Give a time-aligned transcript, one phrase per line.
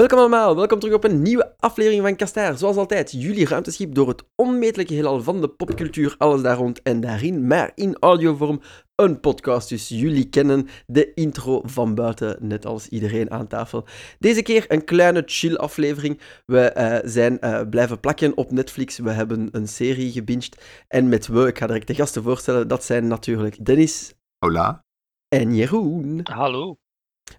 [0.00, 2.58] Welkom allemaal, welkom terug op een nieuwe aflevering van Kastaar.
[2.58, 7.00] Zoals altijd, jullie ruimteschip door het onmetelijke heelal van de popcultuur, alles daar rond en
[7.00, 8.60] daarin, maar in audiovorm,
[8.94, 9.68] een podcast.
[9.68, 13.86] Dus jullie kennen de intro van buiten, net als iedereen aan tafel.
[14.18, 16.20] Deze keer een kleine chill aflevering.
[16.46, 20.84] We eh, zijn uh, blijven plakken op Netflix, we hebben een serie gebinged.
[20.88, 24.14] En met we, ik ga direct de gasten voorstellen, dat zijn natuurlijk Dennis.
[24.38, 24.84] Hola.
[25.28, 26.20] En Jeroen.
[26.22, 26.76] Hallo.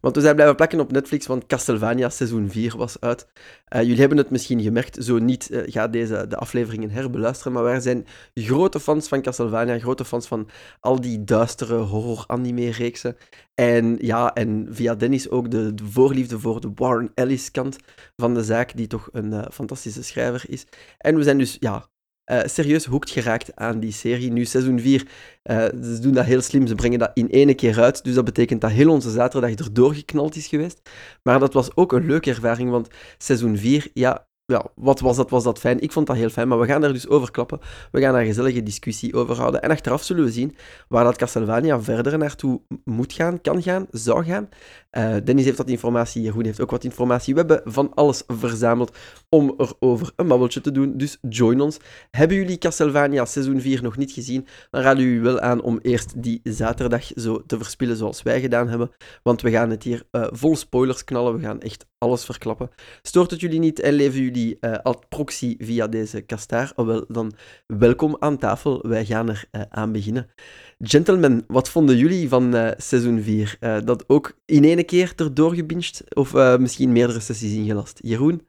[0.02, 3.28] Want we zijn blijven plakken op Netflix, want Castlevania seizoen 4 was uit.
[3.76, 7.64] Uh, jullie hebben het misschien gemerkt, zo niet, uh, ga deze de afleveringen herbeluisteren, maar
[7.64, 13.18] wij zijn grote fans van Castlevania, grote fans van al die duistere horror-anime-reeksen.
[13.54, 17.78] En ja, en via Dennis ook de, de, voorliefde voor de Warren Ellis-kant
[18.16, 20.66] van de zaak, die toch een uh, fantastische schrijver is.
[20.98, 21.90] En we zijn dus, ja,
[22.32, 24.32] uh, serieus hoekt geraakt aan die serie.
[24.32, 25.08] Nu, seizoen 4,
[25.44, 26.68] uh, ze doen dat heel slim.
[26.68, 28.04] Ze brengen dat in één keer uit.
[28.04, 30.82] Dus dat betekent dat heel onze zaterdag erdoor geknald is geweest.
[31.24, 34.28] Maar dat was ook een leuke ervaring, want seizoen 4, ja,
[34.76, 35.80] wat was dat, was dat fijn?
[35.80, 37.60] Ik vond dat heel fijn, maar we gaan daar dus over klappen.
[37.92, 39.62] We gaan daar een gezellige discussie over houden.
[39.62, 40.56] En achteraf zullen we zien
[40.88, 44.50] waar dat Castlevania verder naartoe moet gaan, kan gaan, zou gaan.
[44.92, 47.34] Uh, Dennis heeft wat informatie, Jeroen heeft ook wat informatie.
[47.34, 48.98] We hebben van alles verzameld
[49.30, 51.78] om erover een babbeltje te doen, dus join ons.
[52.12, 55.80] Hebben jullie Castlevania seizoen 4 nog niet gezien, dan raden we u wel aan om
[55.82, 58.92] eerst die zaterdag zo te verspillen zoals wij gedaan hebben,
[59.24, 62.70] want we gaan het hier uh, vol spoilers knallen, we gaan echt alles verklappen.
[63.02, 66.72] Stoort het jullie niet en leven jullie uh, als proxy via deze kastaar?
[66.76, 67.34] Oh, wel, dan
[67.66, 68.88] welkom aan tafel.
[68.88, 70.32] Wij gaan er uh, aan beginnen.
[70.80, 73.58] Gentlemen, wat vonden jullie van uh, seizoen 4?
[73.86, 76.16] dat ook in één keer erdoor gebinged?
[76.16, 78.00] Of misschien meerdere sessies ingelast?
[78.04, 78.48] Jeroen?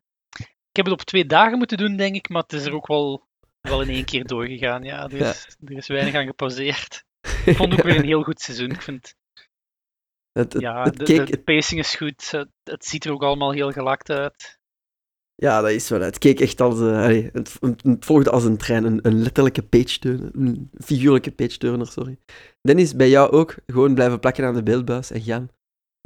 [0.72, 2.86] Ik heb het op twee dagen moeten doen, denk ik, maar het is er ook
[2.86, 3.26] wel,
[3.60, 4.82] wel in één keer doorgegaan.
[4.82, 5.66] Ja, er, is, ja.
[5.68, 7.04] er is weinig aan gepauzeerd.
[7.44, 8.70] Ik vond het ook weer een heel goed seizoen.
[8.70, 9.14] Ik vind
[10.32, 12.30] het, het, ja, het de, keek, de, de, pacing is goed.
[12.30, 14.60] Het, het, ziet er ook allemaal heel gelakt uit.
[15.34, 16.00] Ja, dat is wel.
[16.00, 16.80] Het keek echt als.
[16.80, 18.84] Uh, allee, het, het, volgde als een trein.
[18.84, 20.30] Een, een letterlijke page-turner.
[20.34, 22.18] Een figuurlijke page-turner, sorry.
[22.60, 23.54] Dennis, bij jou ook?
[23.66, 25.48] Gewoon blijven plakken aan de beeldbuis en gaan?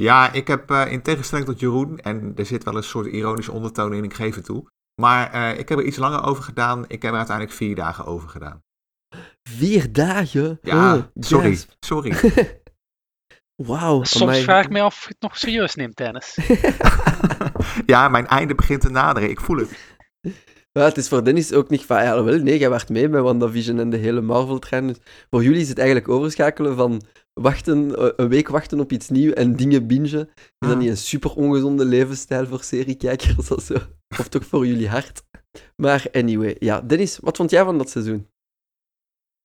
[0.03, 1.99] Ja, ik heb uh, in tegenstelling tot Jeroen.
[1.99, 4.67] En er zit wel een soort ironische ondertoon in, ik geef het toe.
[5.01, 6.85] Maar uh, ik heb er iets langer over gedaan.
[6.89, 8.63] Ik heb er uiteindelijk vier dagen over gedaan.
[9.49, 10.59] Vier dagen?
[10.63, 11.49] Ja, oh, sorry.
[11.49, 11.67] yes.
[11.81, 12.13] Sorry.
[13.57, 14.03] Wauw.
[14.05, 16.39] Soms vraag ik me af of je het nog serieus neemt, Dennis.
[17.87, 19.31] ja, mijn einde begint te naderen.
[19.31, 19.71] Ik voel het.
[20.73, 23.21] Ja, het is voor Dennis ook niet van, ja, wel, nee, jij wacht mee bij
[23.21, 24.87] WandaVision en de hele Marvel-trein.
[24.87, 24.97] Dus
[25.31, 27.03] voor jullie is het eigenlijk overschakelen van
[27.33, 30.29] wachten, een week wachten op iets nieuws en dingen bingen.
[30.35, 30.79] Is dat Ah.
[30.79, 33.75] niet een super ongezonde levensstijl voor seriekijkers of zo?
[34.19, 35.23] Of toch voor jullie hart?
[35.77, 36.81] Maar anyway, ja.
[36.81, 38.29] Dennis, wat vond jij van dat seizoen?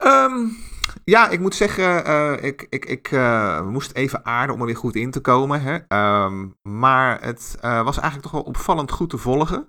[0.04, 0.56] Um,
[1.04, 4.76] ja, ik moet zeggen, uh, ik, ik, ik uh, moest even aarden om er weer
[4.76, 5.60] goed in te komen.
[5.62, 5.98] Hè?
[6.24, 9.66] Um, maar het uh, was eigenlijk toch wel opvallend goed te volgen.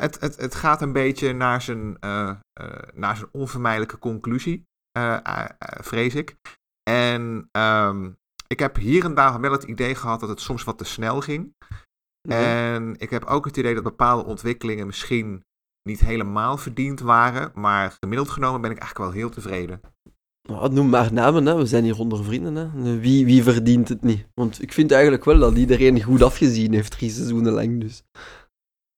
[0.00, 1.96] Het, het, het gaat een beetje naar zijn,
[2.94, 4.64] naar zijn onvermijdelijke conclusie,
[5.80, 6.36] vrees ik.
[6.90, 10.78] En um, ik heb hier en daar wel het idee gehad dat het soms wat
[10.78, 11.54] te snel ging.
[12.28, 12.44] Nee.
[12.44, 15.44] En ik heb ook het idee dat bepaalde ontwikkelingen misschien
[15.82, 17.52] niet helemaal verdiend waren.
[17.54, 19.80] Maar gemiddeld genomen ben ik eigenlijk wel heel tevreden.
[20.48, 21.56] Nou, noem maar namen, hè.
[21.56, 22.54] we zijn hier onder vrienden.
[22.54, 22.98] Hè.
[22.98, 24.26] Wie, wie verdient het niet?
[24.34, 27.80] Want ik vind eigenlijk wel dat iedereen goed afgezien heeft, drie seizoenen lang.
[27.80, 28.02] Dus.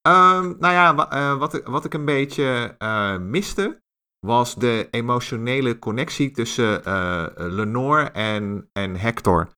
[0.09, 3.83] Um, nou ja, wa uh, wat, ik, wat ik een beetje uh, miste,
[4.27, 9.49] was de emotionele connectie tussen uh, Lenore en, en Hector.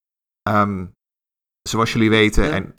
[0.49, 0.95] Um,
[1.69, 2.51] zoals jullie weten, ja.
[2.51, 2.75] en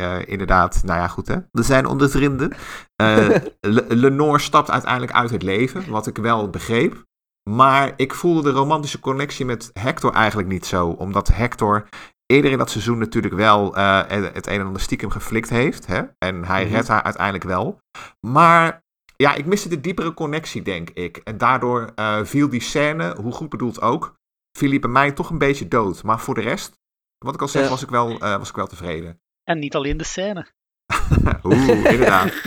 [0.00, 2.52] uh, inderdaad, nou ja, goed hè, we zijn onder vrienden.
[3.60, 7.04] Le Lenore stapt uiteindelijk uit het leven, wat ik wel begreep.
[7.50, 10.88] Maar ik voelde de romantische connectie met Hector eigenlijk niet zo.
[10.88, 11.88] Omdat Hector
[12.26, 15.86] eerder in dat seizoen natuurlijk wel uh, het een en ander stiekem geflikt heeft.
[15.86, 16.02] Hè?
[16.18, 16.76] En hij mm -hmm.
[16.76, 17.80] redt haar uiteindelijk wel.
[18.20, 18.82] Maar
[19.16, 21.16] ja, ik miste de diepere connectie, denk ik.
[21.16, 24.14] En daardoor uh, viel die scène, hoe goed bedoeld ook,
[24.58, 26.02] viel die bij mij toch een beetje dood.
[26.02, 26.80] Maar voor de rest,
[27.24, 27.68] wat ik al zeg, ja.
[27.68, 29.20] was, ik wel, uh, was ik wel tevreden.
[29.44, 30.52] En niet alleen de scène.
[31.44, 32.32] Oeh, inderdaad.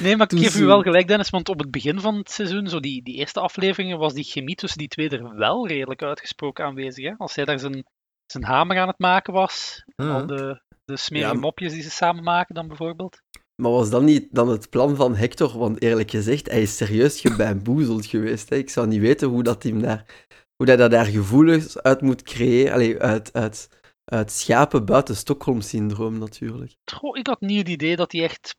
[0.00, 2.68] Nee, maar ik geef u wel gelijk, Dennis, want op het begin van het seizoen,
[2.68, 6.64] zo die, die eerste afleveringen, was die chemie tussen die twee er wel redelijk uitgesproken
[6.64, 7.04] aanwezig.
[7.04, 7.14] Hè?
[7.16, 7.84] Als hij daar zijn,
[8.26, 11.40] zijn hamer aan het maken was, al de, de smerige ja.
[11.40, 13.22] mopjes die ze samen maken dan bijvoorbeeld.
[13.54, 15.58] Maar was dat niet dan het plan van Hector?
[15.58, 18.48] Want eerlijk gezegd, hij is serieus gebamboezeld geweest.
[18.48, 18.56] Hè?
[18.56, 20.26] Ik zou niet weten hoe dat hij daar,
[20.60, 22.72] hoe dat, dat daar gevoelens uit moet creëren.
[22.72, 23.68] Allee, uit, uit,
[24.04, 26.76] uit schapen buiten Stockholm-syndroom natuurlijk.
[26.92, 28.56] Goh, ik had niet het idee dat hij echt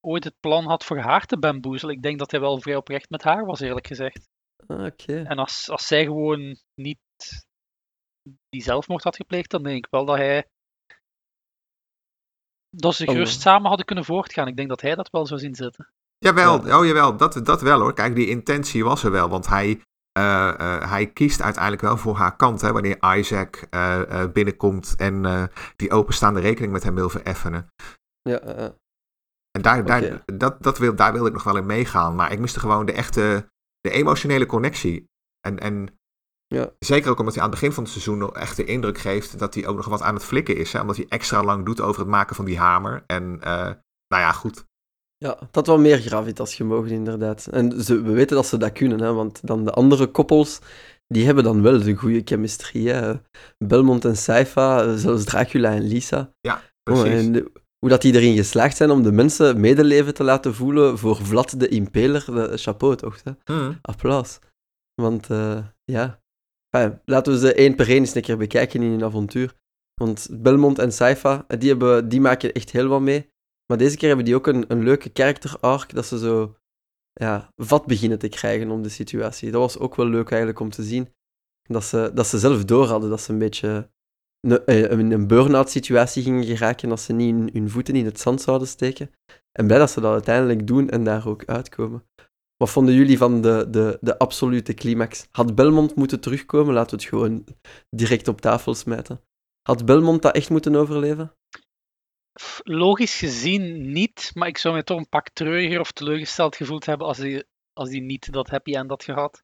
[0.00, 1.94] ooit het plan had voor haar te bamboezelen.
[1.94, 4.28] Ik denk dat hij wel vrij oprecht met haar was, eerlijk gezegd.
[4.66, 5.24] Ah, okay.
[5.24, 6.98] En als, als zij gewoon niet
[8.48, 10.48] die zelfmoord had gepleegd, dan denk ik wel dat hij
[12.70, 13.12] dat ze Oh.
[13.12, 14.48] gerust samen hadden kunnen voortgaan.
[14.48, 15.92] Ik denk dat hij dat wel zou zien zitten.
[16.18, 17.94] Jawel, oh jawel, dat, dat wel hoor.
[17.94, 19.82] Kijk, die intentie was er wel, want hij,
[20.18, 25.50] eh, eh, hij kiest uiteindelijk wel voor haar kant, hè, wanneer Isaac eh, binnenkomt en
[25.76, 27.72] die openstaande rekening met hem wil vereffenen.
[28.22, 28.40] Ja.
[29.50, 32.38] En daar, daar, dat, dat wil, daar wilde ik nog wel in meegaan, maar ik
[32.38, 33.50] miste gewoon de echte,
[33.80, 35.08] de emotionele connectie.
[35.40, 35.98] En, en
[36.46, 36.70] Ja.
[36.78, 39.38] zeker ook omdat hij aan het begin van het seizoen nog echt de indruk geeft
[39.38, 41.80] dat hij ook nog wat aan het flikken is, hè, omdat hij extra lang doet
[41.80, 43.02] over het maken van die hamer.
[43.06, 43.38] En
[44.08, 44.66] nou ja, goed.
[45.18, 47.46] Ja, het had wel meer gravitas gemogen, inderdaad.
[47.50, 50.58] En ze, we weten dat ze dat kunnen, hè, want dan de andere koppels,
[51.06, 52.88] die hebben dan wel de goede chemistrie.
[52.88, 53.14] Hè.
[53.64, 56.32] Belmont en Saifa, zelfs Dracula en Lisa.
[56.82, 57.04] Precies.
[57.04, 60.54] Oh, en de- hoe dat die erin geslaagd zijn om de mensen medeleven te laten
[60.54, 63.20] voelen voor Vlad de Impeler, de chapeau toch?
[63.24, 63.32] Hè?
[63.44, 63.78] Hmm.
[63.82, 64.38] Applaus.
[65.02, 66.20] Want eh, ja,
[66.70, 69.54] Enfin, laten we ze één per één eens een keer bekijken in hun avontuur.
[69.94, 73.30] Want Belmont en Saifa, die, hebben, die maken echt heel wat mee.
[73.68, 76.56] Maar deze keer hebben die ook een, een leuke character arc, dat ze zo
[77.12, 79.50] ja, vat beginnen te krijgen om de situatie.
[79.50, 81.14] Dat was ook wel leuk eigenlijk om te zien.
[81.62, 83.90] Dat ze, dat ze zelf door hadden, dat ze een beetje
[84.40, 88.20] een, eh, een burn-out situatie gingen geraken, dat ze niet hun, hun voeten in het
[88.20, 89.10] zand zouden steken.
[89.52, 92.08] En blij dat ze dat uiteindelijk doen en daar ook uitkomen.
[92.56, 95.28] Wat vonden jullie van de, de, de absolute climax?
[95.30, 96.74] Had Belmont moeten terugkomen?
[96.74, 97.44] Laten we het gewoon
[97.90, 99.20] direct op tafel smijten.
[99.62, 101.32] Had Belmont dat echt moeten overleven?
[102.62, 107.06] Logisch gezien niet, maar ik zou mij toch een pak treuriger of teleurgesteld gevoeld hebben
[107.06, 109.42] als hij als die niet dat happy end had gehad.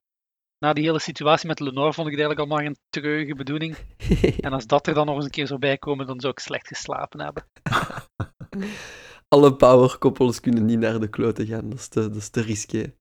[0.58, 3.76] Na die hele situatie met Lenore vond ik het eigenlijk allemaal een treurige bedoeling.
[4.40, 6.68] En als dat er dan nog eens een keer zou bijkomen, dan zou ik slecht
[6.68, 7.46] geslapen hebben.
[9.34, 11.70] Alle powerkoppels kunnen niet naar de kloten gaan.
[11.70, 12.94] Dat is te, dat is te risqué.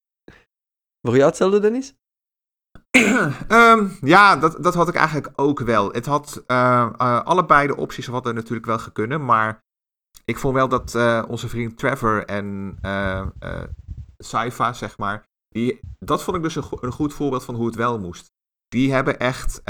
[1.02, 1.94] Voor jou hetzelfde, Dennis?
[3.48, 5.92] Ehm, ja, dat, dat had ik eigenlijk ook wel.
[5.92, 9.63] Het had eh, eh, allebei de opties hadden natuurlijk wel gekunnen, maar
[10.26, 13.28] ik vond wel dat eh, onze vriend Trevor en eh,
[14.18, 17.66] Saifa, zeg maar, die, dat vond ik dus een, go- een goed voorbeeld van hoe
[17.66, 18.32] het wel moest.
[18.68, 19.62] Die hebben echt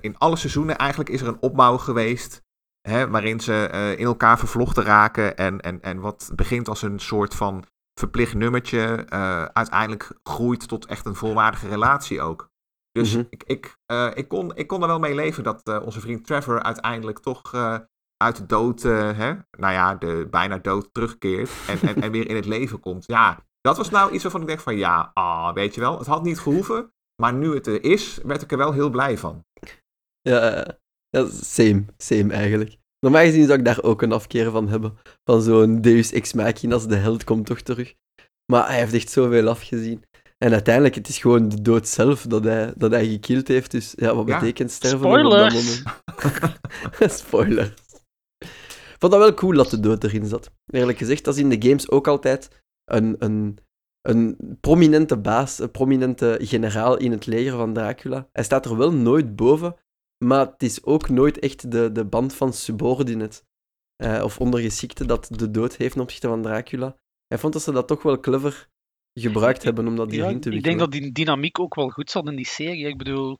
[0.00, 2.42] in alle seizoenen eigenlijk is er een opbouw geweest.
[2.88, 3.68] Hè, waarin ze
[3.98, 5.36] in elkaar vervlochten raken.
[5.36, 7.64] En, en, en wat begint als een soort van
[8.00, 9.06] verplicht nummertje.
[9.52, 12.48] uiteindelijk groeit tot echt een volwaardige relatie ook.
[12.92, 13.24] Dus Mhm.
[13.30, 13.76] ik, ik,
[14.14, 17.50] ik, kon, ik kon er wel mee leven dat onze vriend Trevor uiteindelijk toch
[18.22, 21.50] uit de dood, eh, hè, nou ja, de bijna dood terugkeert.
[21.68, 23.04] En, en, en weer in het leven komt.
[23.06, 26.06] Ja, dat was nou iets waarvan ik denk van ja, ah, weet je wel, het
[26.06, 26.92] had niet gehoeven.
[27.22, 29.44] Maar nu het er is, werd ik er wel heel blij van.
[30.20, 30.64] Ja,
[31.08, 32.76] ja, same, same eigenlijk.
[33.00, 34.98] Normaal gezien zou ik daar ook een afkeer van hebben.
[35.24, 37.94] Van zo'n Deus Ex Machina, als de held komt toch terug.
[38.52, 40.04] Maar hij heeft echt zoveel afgezien.
[40.38, 43.70] En uiteindelijk, het is gewoon de dood zelf dat hij, dat hij gekild heeft.
[43.70, 44.38] Dus ja, wat Ja.
[44.38, 45.82] betekent sterven op dat moment?
[47.20, 47.72] Spoilers.
[49.02, 50.50] Ik vond dat wel cool dat de dood erin zat.
[50.66, 53.58] Eerlijk gezegd, dat is in de games ook altijd een, een,
[54.00, 58.28] een prominente baas, een prominente generaal in het leger van Dracula.
[58.32, 59.76] Hij staat er wel nooit boven,
[60.24, 63.42] maar het is ook nooit echt de, de band van subordinate
[63.96, 66.96] eh, of ondergeschikte dat de dood heeft ten opzichte van Dracula.
[67.26, 68.68] Hij vond dat ze dat toch wel clever
[69.20, 70.78] gebruikt hebben om dat Ja, hierin te ik wikkelen.
[70.78, 72.86] denk dat die dynamiek ook wel goed zat in die serie.
[72.86, 73.38] Ik bedoel,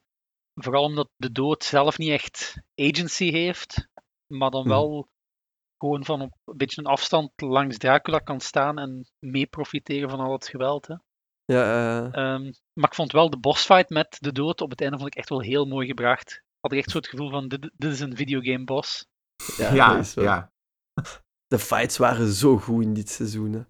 [0.54, 3.88] vooral omdat de dood zelf niet echt agency heeft,
[4.26, 4.68] maar dan Hm.
[4.68, 5.10] wel
[5.82, 10.20] gewoon van op een beetje een afstand langs Dracula kan staan en mee profiteren van
[10.20, 10.86] al het geweld.
[10.86, 10.94] Hè.
[11.44, 14.96] Ja, eh, Ehm, maar ik vond wel de bossfight met de dood op het einde
[14.96, 16.42] vond ik echt wel heel mooi gebracht.
[16.60, 19.06] Had ik echt zo het gevoel van, dit, dit is een videogame boss.
[19.56, 20.52] ja, Ja, dat is wel- ja.
[21.52, 23.52] de fights waren zo goed in dit seizoen.
[23.52, 23.62] Hè.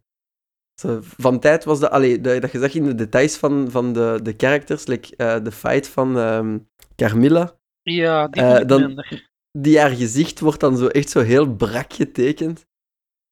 [1.02, 1.90] Van tijd was dat...
[1.90, 5.44] Allee, de- dat je zag in de details van, van de, de characters, like, eh,
[5.44, 6.58] de fight van ehm,
[6.96, 9.30] Carmilla, Ja, die dan- minder.
[9.58, 12.66] Die haar gezicht wordt dan zo echt zo heel brak getekend.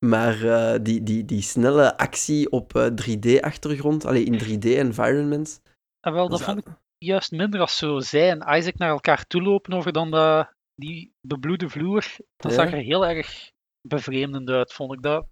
[0.06, 5.60] Maar eh, die, die, die snelle actie op eh, 3D-achtergrond, allee, in 3D-environments...
[6.00, 6.66] En wel, dat vond ik
[6.98, 11.12] juist minder als zo zij en Isaac naar elkaar toe lopen over dan de, die
[11.20, 12.04] bebloede vloer.
[12.36, 12.56] Dat Ja.
[12.58, 13.50] zag er heel erg
[13.88, 15.02] bevreemdend uit, vond ik.
[15.02, 15.26] Dat,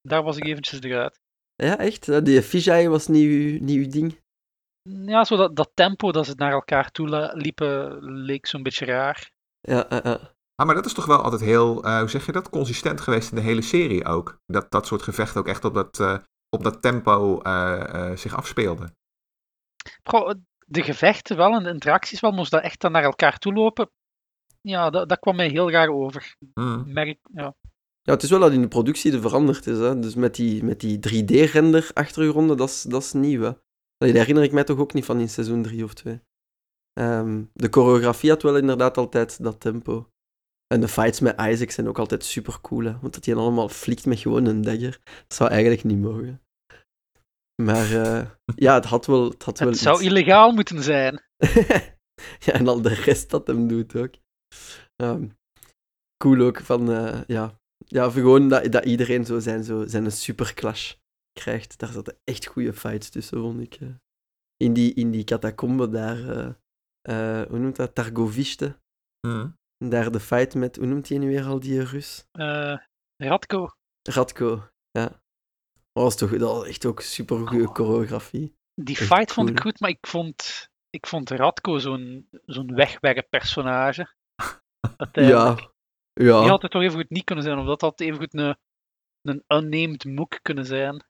[0.00, 1.20] daar was ik eventjes eruit.
[1.54, 2.08] Ja, echt?
[2.08, 4.20] eh, Die fisheye was niet uw, niet uw ding?
[4.90, 9.30] Ja, zo dat, dat tempo dat ze naar elkaar toe liepen, leek zo'n beetje raar.
[9.60, 9.86] Ja.
[10.54, 13.30] Ah, maar dat is toch wel altijd heel, eh, hoe zeg je dat, consistent geweest
[13.30, 14.40] in de hele serie ook.
[14.46, 18.36] Dat dat soort gevechten ook echt op dat, eh, op dat tempo eh, eh, zich
[18.36, 18.96] afspeelden.
[20.02, 20.30] Goh,
[20.66, 23.90] de gevechten wel en de interacties wel, moest dat echt dan naar elkaar toe lopen.
[24.60, 26.36] Ja, dat, dat kwam mij heel raar over.
[26.54, 26.92] Hmm.
[26.92, 27.54] Merk, ja.
[28.02, 29.78] Ja, het is wel dat in de productie er veranderd is.
[29.78, 29.98] Hè?
[29.98, 33.42] Dus met die, met die 3D-render-achtergronden, dat is, dat is nieuw.
[33.42, 33.52] Hè?
[33.96, 36.20] Daar herinner ik mij toch ook niet van in seizoen 3 of 2.
[36.98, 40.08] Ehm, de choreografie had wel inderdaad altijd dat tempo.
[40.74, 42.98] En de fights met Isaac zijn ook altijd super cool, hè?
[43.00, 45.00] want dat hij allemaal flikt met gewoon een dagger.
[45.04, 46.42] Dat zou eigenlijk niet mogen.
[47.62, 48.26] Maar eh,
[48.66, 49.30] ja, het had wel.
[49.30, 50.06] Het, had wel Het zou iets.
[50.06, 51.22] illegaal moeten zijn.
[52.46, 54.14] ja, en al de rest dat hem doet ook.
[54.96, 55.28] Ehm,
[56.24, 60.94] cool ook van, eh, ja, ja gewoon dat, dat iedereen zo zijn, zo zijn superclash
[61.32, 61.78] krijgt.
[61.78, 63.74] Daar zaten echt goede fights tussen, vond ik.
[63.74, 63.88] eh.
[64.56, 66.48] In die, in die catacombe daar, eh,
[67.02, 68.80] eh, hoe noemt dat, Targoviste.
[69.26, 69.48] Mhm.
[69.84, 72.26] Daar de fight met, hoe noemt hij nu weer al, die Rus?
[72.32, 72.76] Eh
[73.16, 73.68] Radko.
[74.02, 75.06] Radko, ja.
[75.92, 78.56] Dat was toch dat was echt ook super goede choreografie.
[78.74, 84.14] Die Echt fight vond ik goed, maar ik vond, ik vond Radko zo'n zo'n wegwerppersonage.
[84.96, 85.60] Uiteindelijk.
[86.18, 86.40] Ja, ja.
[86.40, 88.56] Die had het toch even goed niet kunnen zijn, of dat had even goed een,
[89.22, 91.04] een unnamed moek kunnen zijn.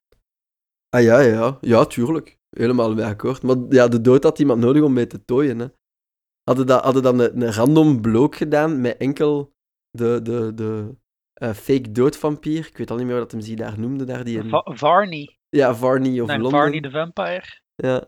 [0.88, 1.58] Ah ja, ja, ja.
[1.60, 2.38] Ja, tuurlijk.
[2.56, 3.42] Helemaal mee akkoord.
[3.42, 5.58] Maar ja, de dood had iemand nodig om mee te tooien.
[5.58, 5.66] Hè.
[6.48, 9.52] Hadden, dat, hadden dan een, een random bloke gedaan met enkel
[9.90, 10.94] de, de, de
[11.32, 12.66] eh, fake doodvampier.
[12.66, 14.04] Ik weet al niet meer wat hem ze daar noemde.
[14.04, 15.38] Daar, die een- Va- Varney.
[15.48, 16.60] ja, Varney of Nee, Londen.
[16.60, 17.60] Varney the Vampire.
[17.74, 18.04] Ja.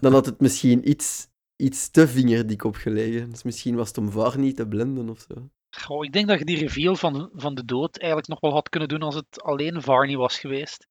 [0.00, 3.30] Dan had het misschien iets, iets te vingerdik opgelegen.
[3.30, 5.50] Dus misschien was het om Varney te blenden of zo.
[5.78, 8.68] Goh, ik denk dat je die reveal van, van de dood eigenlijk nog wel had
[8.68, 10.86] kunnen doen als het alleen Varney was geweest.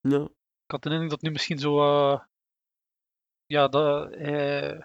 [0.00, 0.20] Ja.
[0.64, 1.78] Ik had de indruk dat nu misschien zo.
[1.80, 2.20] eh,
[3.46, 4.12] ja, dat.
[4.12, 4.80] eh,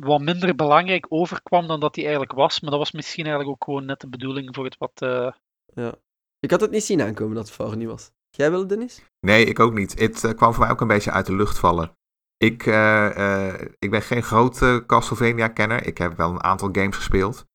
[0.00, 2.60] wat minder belangrijk overkwam dan dat hij eigenlijk was.
[2.60, 4.92] Maar dat was misschien eigenlijk ook gewoon net de bedoeling voor het wat.
[4.94, 5.32] eh,
[5.74, 5.94] ja.
[6.40, 8.10] Ik had het niet zien aankomen dat het Varney was.
[8.30, 9.02] Jij wel, Dennis?
[9.20, 9.98] Nee, ik ook niet.
[9.98, 11.96] Het eh, kwam voor mij ook een beetje uit de lucht vallen.
[12.36, 15.86] Ik, eh, eh, ik ben geen grote Castlevania-kenner.
[15.86, 17.46] Ik heb wel een aantal games gespeeld.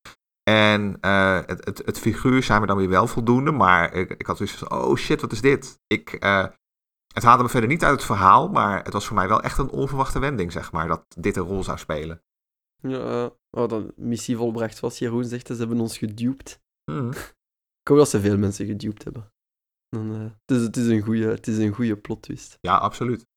[0.44, 3.52] En eh, het, het, het figuur zijn me dan weer wel voldoende.
[3.52, 5.80] Maar ik, ik had dus van, oh shit, wat is dit?
[5.88, 6.46] Ik, eh,
[7.14, 8.48] het haalde me verder niet uit het verhaal.
[8.50, 10.88] Maar het was voor mij wel echt een onverwachte wending, zeg maar.
[10.88, 12.22] Dat dit een rol zou spelen.
[12.82, 13.32] Ja.
[13.50, 15.00] Oh, dan missie volbracht was.
[15.00, 16.62] Jeroen zegt, ze hebben ons gedupt.
[16.84, 17.10] Hmm.
[17.10, 19.34] Ik hoop dat ze veel mensen gedupt hebben.
[19.90, 22.58] Dan, eh, het, is, het, is een goede, het is een goede plot twist.
[22.62, 23.28] Ja, absoluut.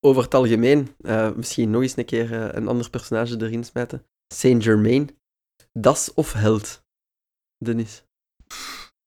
[0.00, 4.06] Over het algemeen, eh, misschien nog eens een keer eh, een ander personage erin smijten.
[4.34, 5.18] Saint Germain.
[5.72, 6.84] Das of held?
[7.64, 8.04] Dennis.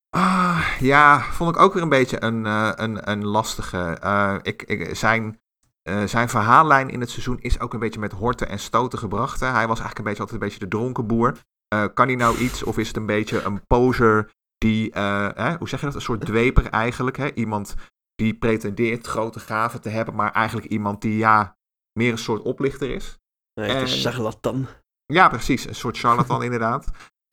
[0.09, 3.97] Ah, ja, vond ik ook weer een beetje een, eh, een, een lastige.
[4.01, 5.41] Eh, ik, ik, zijn,
[5.87, 9.39] eh, zijn verhaallijn in het seizoen is ook een beetje met horten en stoten gebracht.
[9.39, 9.45] Hè.
[9.47, 11.37] Hij was eigenlijk een beetje altijd een beetje de dronken boer.
[11.67, 15.57] Eh, kan hij nou iets of is het een beetje een poser die, eh, hè,
[15.57, 17.17] hoe zeg je dat, een soort dweper eigenlijk.
[17.17, 17.33] Hè?
[17.33, 17.75] Iemand
[18.15, 21.57] die pretendeert grote gaven te hebben, maar eigenlijk iemand die ja,
[21.99, 23.17] meer een soort oplichter is.
[23.53, 24.67] Echt een En- charlatan.
[25.05, 25.67] Ja, precies.
[25.67, 26.85] Een soort charlatan inderdaad.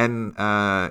[0.02, 0.32] En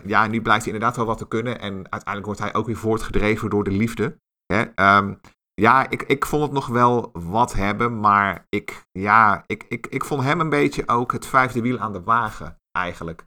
[0.05, 1.60] ja, nu blijkt hij inderdaad wel wat te kunnen.
[1.60, 4.17] En uiteindelijk wordt hij ook weer voortgedreven door de liefde.
[4.46, 4.62] Hè?
[4.75, 5.13] Ehm,
[5.53, 8.00] ja, ik, ik vond het nog wel wat hebben.
[8.00, 11.93] Maar ik, ja, ik, ik, ik vond hem een beetje ook het vijfde wiel aan
[11.93, 13.25] de wagen, eigenlijk.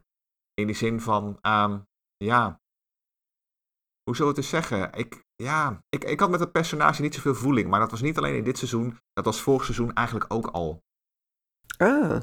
[0.53, 1.79] In die zin van, ehm,
[2.17, 2.61] ja...
[4.03, 4.93] Hoe zullen we het eens zeggen?
[4.93, 7.69] Ik, ja, ik, ik had met het personage niet zoveel voeling.
[7.69, 8.97] Maar dat was niet alleen in dit seizoen.
[9.13, 10.83] Dat was vorig seizoen eigenlijk ook al.
[11.77, 12.21] Ah.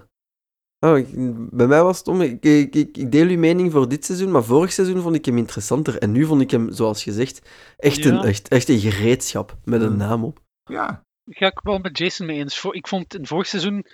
[0.85, 1.09] Oh, ik-
[1.51, 2.21] bij mij was het om.
[2.21, 5.25] Ik, ik, ik, ik deel uw mening voor dit seizoen, maar vorig seizoen vond ik
[5.25, 5.99] hem interessanter.
[5.99, 9.87] En nu vond ik hem, zoals gezegd, echt, een, echt, echt een gereedschap met een
[9.89, 9.97] Hmm.
[9.97, 10.41] naam op.
[10.65, 12.59] Ja, ga ik wel met Jason mee eens.
[12.59, 13.87] Voor- Ik vond in vorig seizoen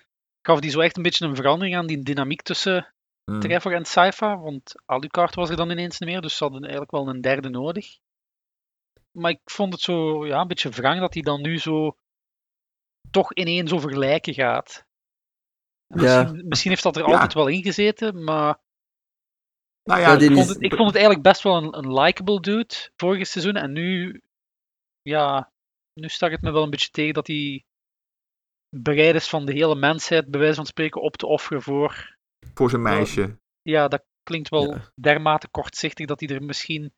[0.46, 2.94] gaf die zo echt een beetje een verandering aan die dynamiek tussen
[3.24, 4.38] mm, Trevor en Saifa.
[4.38, 7.48] Want Alucard was er dan ineens niet meer, dus ze hadden eigenlijk wel een derde
[7.48, 7.98] nodig.
[9.18, 11.96] Maar ik vond het zo ja, een beetje wrang dat hij dan nu zo
[13.10, 14.84] toch ineens over lijken gaat.
[15.94, 16.22] Ja.
[16.22, 17.12] Misschien, misschien heeft dat er Ja.
[17.12, 18.58] altijd wel in gezeten, maar
[19.82, 22.74] nou Ja, ik vond, het, ik vond het eigenlijk best wel een, een likable dude
[22.96, 23.54] vorig seizoen.
[23.56, 24.20] En nu,
[25.02, 25.52] ja,
[26.00, 27.64] nu stak het me wel een beetje tegen dat hij
[28.76, 32.16] bereid is van de hele mensheid, bij wijze van spreken, op te offeren voor.
[32.54, 33.38] voor zijn meisje.
[33.62, 34.92] Ja, dat klinkt wel Ja.
[35.00, 36.92] dermate kortzichtig dat hij er misschien.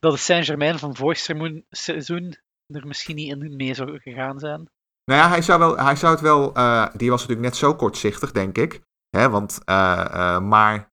[0.00, 2.36] dat de Saint-Germain van vorig seizoen- seizoen
[2.66, 4.70] er misschien niet in mee zou gegaan zijn.
[5.10, 6.54] Nou ja, hij zou, wel, hij zou het wel.
[6.54, 8.80] eh, die was natuurlijk net zo kortzichtig, denk ik.
[9.16, 10.92] Hè, want, eh, eh, maar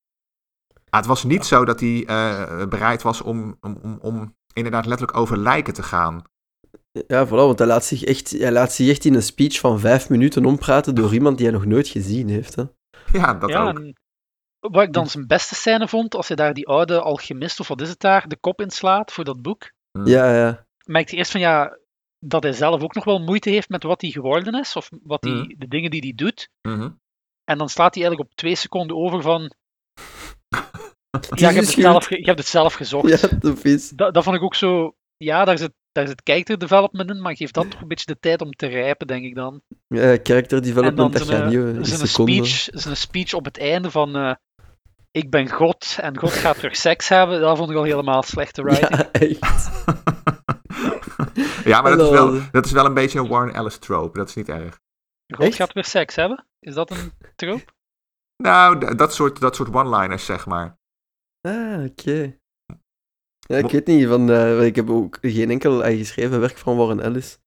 [0.89, 4.85] ah, het was niet zo dat hij eh, bereid was om, om, om, om inderdaad
[4.85, 6.23] letterlijk over lijken te gaan.
[7.07, 9.79] Ja, voilà, want hij laat, zich echt, hij laat zich echt in een speech van
[9.79, 12.55] vijf minuten ompraten door iemand die hij nog nooit gezien heeft.
[12.55, 12.63] Hè.
[13.11, 13.93] Ja, dat ja, ook.
[14.59, 17.81] wat ik dan zijn beste scène vond, als hij daar die oude alchemist, of wat
[17.81, 19.71] is het daar, de kop inslaat voor dat boek.
[19.91, 20.07] Hm.
[20.07, 20.65] Ja, ja.
[20.85, 21.77] merkt hij eerst van ja,
[22.23, 25.23] dat hij zelf ook nog wel moeite heeft met wat hij geworden is, of wat
[25.23, 25.53] hij, Mhm.
[25.57, 26.49] de dingen die hij doet.
[26.61, 26.89] Mhm.
[27.43, 29.41] En dan slaat hij eigenlijk op twee seconden over van.
[31.35, 33.21] Ja, je hebt, het zelf, je hebt het zelf gezocht.
[33.41, 33.89] Ja, vis.
[33.89, 34.95] Dat, dat vond ik ook zo.
[35.17, 38.19] Ja, daar zit daar zit character development in, maar geef dat toch een beetje de
[38.19, 39.61] tijd om te rijpen, denk ik dan.
[39.87, 44.15] Ja, character development, dat gaat niet eh, zijn speech, zijn speech op het einde van
[44.15, 44.35] eh,
[45.11, 48.63] ik ben God en God gaat terug seks hebben, dat vond ik al helemaal slechte
[48.63, 48.89] writing.
[48.97, 49.71] Ja, echt.
[51.65, 54.17] ja, maar dat is, wel, dat is wel een beetje een Warren Ellis trope.
[54.17, 54.79] Dat is niet erg.
[55.25, 55.55] Echt?
[55.55, 56.45] gaat weer seks hebben?
[56.59, 57.65] Is dat een trope?
[58.43, 60.77] Nou, dat soort, dat soort one-liners, zeg maar.
[61.41, 62.37] Ah, oké.
[63.39, 66.99] Ja, ik weet niet, van, eh, ik heb ook geen enkel geschreven werk van Warren
[66.99, 67.39] Ellis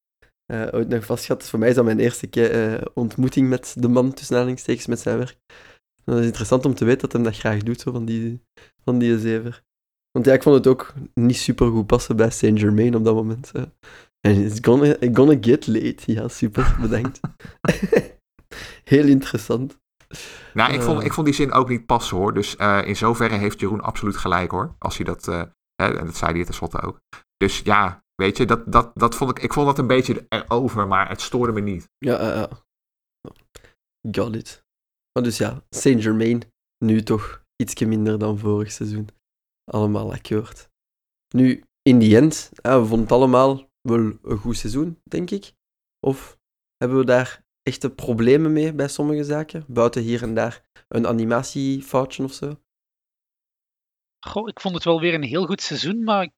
[0.46, 1.40] eh, ooit nog vastgehad.
[1.40, 4.86] Dus voor mij is dat mijn eerste keer, eh, ontmoeting met de man, tussen aanhalingstekens,
[4.86, 5.38] met zijn werk.
[6.04, 8.42] En dat is interessant om te weten dat hij dat graag doet, zo, van die,
[8.84, 9.64] van die zever.
[10.10, 13.14] Want ja, ik vond het ook niet super goed passen bij Saint Germain op dat
[13.14, 13.52] moment.
[14.26, 16.12] En it's gonna, gonna get late.
[16.12, 17.20] Ja, super, bedankt.
[18.84, 19.78] Heel interessant.
[20.54, 21.04] Nou, ik vond, Eh.
[21.04, 22.34] ik vond die zin ook niet passen hoor.
[22.34, 24.74] Dus eh, in zoverre heeft Jeroen absoluut gelijk hoor.
[24.78, 25.42] Als hij dat, eh,
[25.74, 27.00] hè, en dat zei hij tenslotte ook.
[27.36, 30.86] Dus ja, weet je, dat, dat, dat vond ik, ik vond dat een beetje erover,
[30.86, 31.88] maar het stoorde me niet.
[31.98, 32.48] Ja, ja, ja.
[34.10, 34.64] Got it.
[35.12, 36.42] Maar dus ja, Saint Germain,
[36.84, 39.08] nu toch ietsje minder dan vorig seizoen.
[39.64, 40.68] Allemaal akkoord.
[41.34, 45.52] Nu, in die end, ja, we vonden het allemaal wel een goed seizoen, denk ik.
[46.00, 46.38] Of
[46.76, 49.64] hebben we daar echte problemen mee bij sommige zaken?
[49.68, 52.60] Buiten hier en daar een animatiefoutje of zo?
[54.26, 56.32] Goh, ik vond het wel weer een heel goed seizoen, maar ik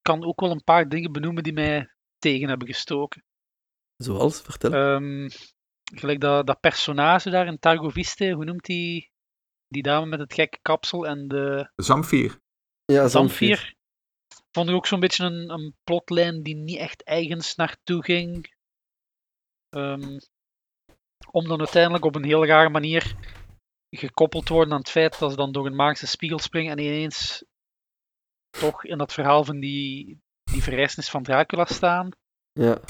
[0.00, 3.24] kan ook wel een paar dingen benoemen die mij tegen hebben gestoken.
[3.96, 4.72] Zoals, vertel.
[4.72, 5.28] Ehm,
[5.94, 9.10] gelijk dat, dat personage daar in Targo Viste, hoe noemt die,
[9.68, 12.40] die dame met het gekke kapsel en de Zamfir.
[12.84, 13.73] ja, Zamfir.
[14.54, 18.54] Vond ik ook zo'n beetje een, een plotlijn die niet echt eigens naartoe ging.
[19.68, 20.18] Ehm,
[21.30, 23.16] om dan uiteindelijk op een heel rare manier
[23.90, 26.78] gekoppeld te worden aan het feit dat ze dan door een magische spiegel springen en
[26.78, 27.44] ineens
[28.50, 30.20] toch in dat verhaal van die,
[30.52, 32.10] die verrijzenis van Dracula staan.
[32.52, 32.80] Ja,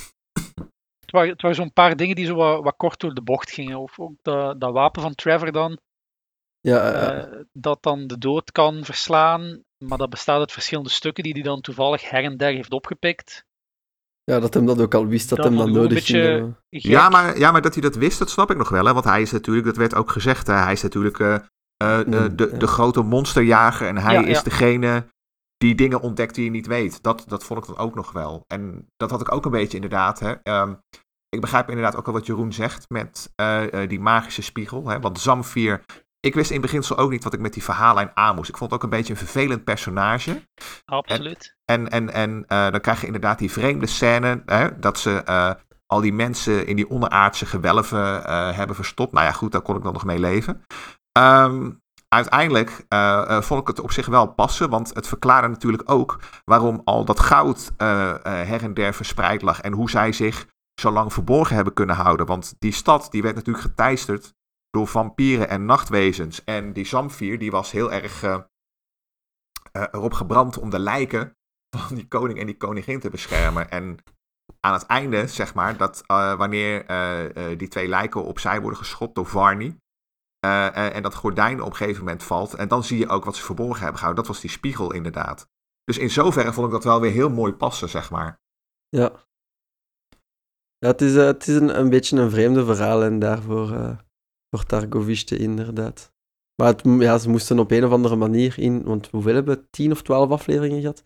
[1.01, 3.51] Het waren, het waren zo'n paar dingen die zo wat, wat kort door de bocht
[3.51, 3.79] gingen.
[3.79, 5.81] Of ook dat, dat wapen van Trevor dan,
[6.65, 9.63] ja, eh, dat dan de dood kan verslaan.
[9.79, 13.45] Maar dat bestaat uit verschillende stukken die hij dan toevallig her en der heeft opgepikt.
[14.25, 16.55] ja, dat hem dat ook al wist, dat Dat hem dat nodig ging.
[16.71, 16.83] Gek.
[16.83, 18.85] Ja maar, ja, maar dat hij dat wist, dat snap ik nog wel.
[18.85, 18.93] Hè?
[18.93, 20.55] Want hij is natuurlijk, dat werd ook gezegd, hè?
[20.55, 21.35] hij is natuurlijk eh,
[21.77, 22.59] eh, eh, Mm, de, ja.
[22.59, 23.87] de grote monsterjager.
[23.89, 24.43] En hij Ja, is ja.
[24.43, 25.07] degene
[25.57, 27.03] die dingen ontdekt die je niet weet.
[27.03, 28.45] Dat, dat vond ik dan ook nog wel.
[28.47, 30.21] En dat had ik ook een beetje inderdaad.
[30.21, 30.33] Hè?
[30.43, 30.75] Ehm,
[31.29, 34.89] ik begrijp inderdaad ook al wat Jeroen zegt met eh, eh, die magische spiegel.
[34.89, 35.01] Hè?
[35.01, 35.85] Want Zamfir,
[36.25, 38.49] ik wist in beginsel ook niet wat ik met die verhaallijn aan moest.
[38.49, 40.49] Ik vond het ook een beetje een vervelend personage.
[40.85, 41.57] Absoluut.
[41.65, 45.51] En, en, en eh, dan krijg je inderdaad die vreemde scène, hè, dat ze eh,
[45.87, 49.13] al die mensen in die onderaardse gewelven eh, hebben verstopt.
[49.13, 50.63] Nou ja, goed, daar kon ik dan nog mee leven.
[51.13, 51.71] Ehm,
[52.09, 52.85] uiteindelijk
[53.45, 57.21] vond ik het op zich wel passen, want het verklaarde natuurlijk ook waarom al dat
[57.21, 60.47] goud her en der verspreid lag en hoe zij zich
[60.81, 62.27] zo lang verborgen hebben kunnen houden.
[62.27, 64.35] Want die stad die werd natuurlijk geteisterd
[64.75, 66.45] door vampieren en nachtwezens.
[66.45, 68.41] En die Zamfir die was heel erg eh,
[69.73, 71.37] erop gebrand om de lijken
[71.77, 73.71] van die koning en die koningin te beschermen.
[73.71, 73.99] En
[74.61, 76.87] aan het einde, zeg maar, dat eh, wanneer
[77.59, 79.77] die twee lijken opzij worden geschopt door Varney.
[80.41, 82.55] en dat gordijn op een gegeven moment valt.
[82.55, 84.25] En dan zie je ook wat ze verborgen hebben gehouden.
[84.25, 85.49] Dat was die spiegel, inderdaad.
[85.85, 88.41] Dus in zoverre vond ik dat wel weer heel mooi passen, zeg maar.
[88.89, 89.13] Ja.
[90.79, 93.97] Ja, het is, het is een, een beetje een vreemde verhaal en daarvoor
[94.55, 96.13] voor Targoviste inderdaad.
[96.63, 99.67] Maar het, ja, ze moesten op een of andere manier in, want hoeveel hebben we?
[99.71, 101.05] Tien of twaalf afleveringen gehad?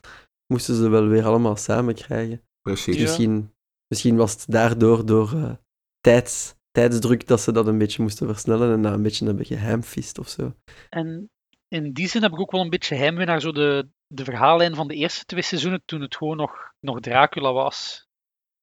[0.52, 2.42] Moesten ze wel weer allemaal samen krijgen.
[2.62, 2.96] Precies.
[2.96, 3.02] Ja.
[3.02, 3.54] misschien,
[3.86, 5.52] misschien was het daardoor, door eh,
[6.00, 10.18] tijds, tijdsdruk, dat ze dat een beetje moesten versnellen en dat een beetje hebben gehamfist
[10.18, 10.54] of zo.
[10.88, 11.30] En
[11.68, 14.74] in die zin heb ik ook wel een beetje heimwee naar zo de, de verhaallijn
[14.74, 18.06] van de eerste twee seizoenen, toen het gewoon nog, nog Dracula was.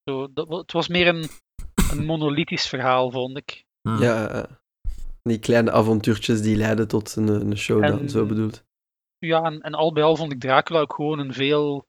[0.04, 1.28] Zo, dat, het was meer een,
[1.90, 3.64] een monolithisch verhaal, vond ik.
[3.88, 4.02] Hm.
[4.02, 4.56] Ja, eh,
[5.28, 8.64] die kleine avontuurtjes die leiden tot een, een showdown, En- zo bedoeld.
[9.18, 11.86] Ja, en, en al bij al vond ik Dracula ook gewoon een veel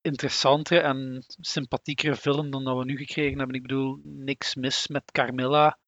[0.00, 3.56] interessantere en sympathiekere film dan dat we nu gekregen hebben.
[3.56, 5.78] Ik bedoel, niks mis met Carmilla.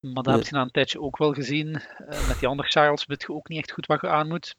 [0.00, 0.34] Maar dat Nee.
[0.36, 1.74] heb je na een tijdje ook wel gezien.
[1.76, 4.56] Eh, met die andere Charles weet je ook niet echt goed wat je aan moet.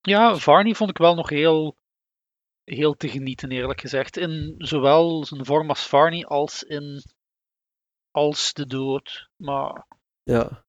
[0.00, 1.76] Ja, Varney vond ik wel nog heel,
[2.64, 4.16] heel te genieten, eerlijk gezegd.
[4.16, 7.02] In zowel zijn vorm als Varney als in
[8.10, 9.28] Als de Dood.
[9.36, 9.86] Maar
[10.22, 10.66] Ja.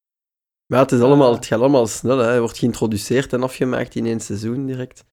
[0.66, 1.34] Maar het, is allemaal, Eh.
[1.36, 2.18] het gaat allemaal snel.
[2.18, 2.24] Hè.
[2.24, 5.04] Hij wordt geïntroduceerd en afgemaakt in één seizoen direct.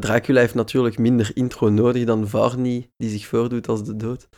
[0.00, 4.28] Dracula heeft natuurlijk minder intro nodig dan Varney, die zich voordoet als de dood.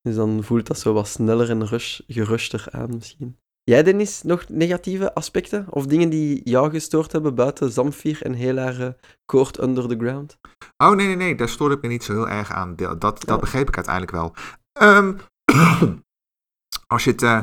[0.00, 3.38] Dus dan voelt dat zo wat sneller en rush, geruster aan misschien.
[3.64, 5.66] Jij, Dennis, nog negatieve aspecten?
[5.70, 8.88] Of dingen die jou gestoord hebben buiten Zamfir en heel haar uh,
[9.26, 10.38] Court Under the Ground?
[10.76, 11.34] Oh, nee, nee, nee.
[11.34, 12.76] Daar stoorde ik me niet zo heel erg aan.
[12.76, 13.38] Dat, dat Ja.
[13.38, 14.34] begreep ik uiteindelijk wel.
[14.72, 15.18] Ehm,
[16.92, 17.42] als je het, eh,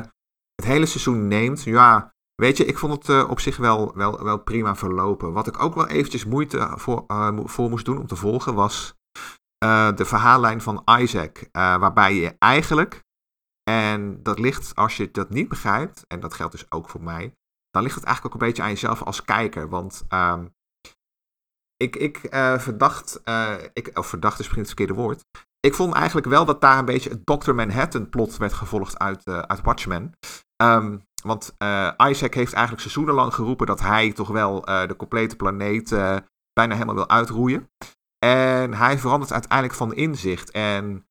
[0.54, 4.24] het hele seizoen neemt, ja, weet je, ik vond het eh, op zich wel, wel,
[4.24, 5.32] wel prima verlopen.
[5.32, 8.54] Wat ik ook wel eventjes moeite voor, eh, mo- voor moest doen om te volgen,
[8.54, 8.98] was
[9.94, 11.48] de verhaallijn van Isaac.
[11.52, 13.04] waarbij je eigenlijk,
[13.70, 17.34] en dat ligt als je dat niet begrijpt, en dat geldt dus ook voor mij,
[17.70, 19.68] dan ligt het eigenlijk ook een beetje aan jezelf als kijker.
[19.68, 20.46] Want ehm,
[21.76, 22.18] ik, ik
[22.58, 23.20] verdacht,
[23.72, 25.24] ik, of verdacht is misschien het verkeerde woord.
[25.60, 27.52] Ik vond eigenlijk wel dat daar een beetje het Dr.
[27.52, 30.12] Manhattan plot werd gevolgd uit, eh, uit Watchmen.
[30.56, 35.36] Ehm, want eh, Isaac heeft eigenlijk seizoenenlang geroepen dat hij toch wel eh, de complete
[35.36, 35.88] planeet
[36.52, 37.70] bijna helemaal wil uitroeien.
[38.18, 40.50] En hij verandert uiteindelijk van inzicht.
[40.50, 41.06] En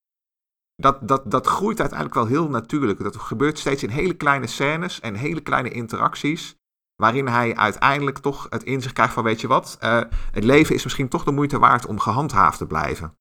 [0.75, 3.03] dat, dat, dat groeit uiteindelijk wel heel natuurlijk.
[3.03, 6.57] Dat gebeurt steeds in hele kleine scènes en hele kleine interacties.
[6.95, 9.77] Waarin hij uiteindelijk toch het inzicht krijgt van, weet je wat,
[10.31, 13.18] het leven is misschien toch de moeite waard om gehandhaafd te blijven.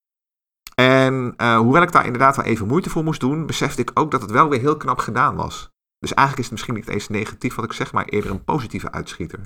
[0.80, 4.10] En eh, hoewel ik daar inderdaad wel even moeite voor moest doen, besefte ik ook
[4.10, 5.70] dat het wel weer heel knap gedaan was.
[5.98, 8.92] Dus eigenlijk is het misschien niet eens negatief wat ik zeg, maar eerder een positieve
[8.92, 9.40] uitschieter.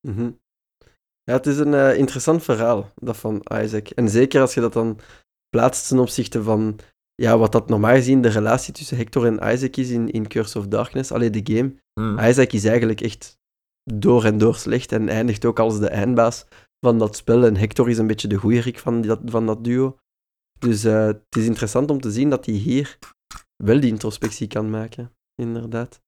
[0.00, 0.30] Mhm.
[1.22, 3.88] Ja, het is een eh, interessant verhaal, dat van Isaac.
[3.88, 4.98] En zeker als je dat dan
[5.48, 6.78] plaatst ten opzichte van
[7.14, 10.58] ja, wat dat normaal gezien de relatie tussen Hector en Isaac is in, in Curse
[10.58, 11.74] of Darkness, alleen de game.
[11.92, 12.18] Hmm.
[12.18, 13.38] Isaac is eigenlijk echt
[13.84, 16.46] door en door slecht en eindigt ook als de eindbaas
[16.80, 17.44] van dat spel.
[17.44, 19.96] En Hector is een beetje de goeierik van dat, van dat duo.
[20.64, 22.98] Dus eh, het is interessant om te zien dat hij hier
[23.64, 26.00] wel die introspectie kan maken, inderdaad.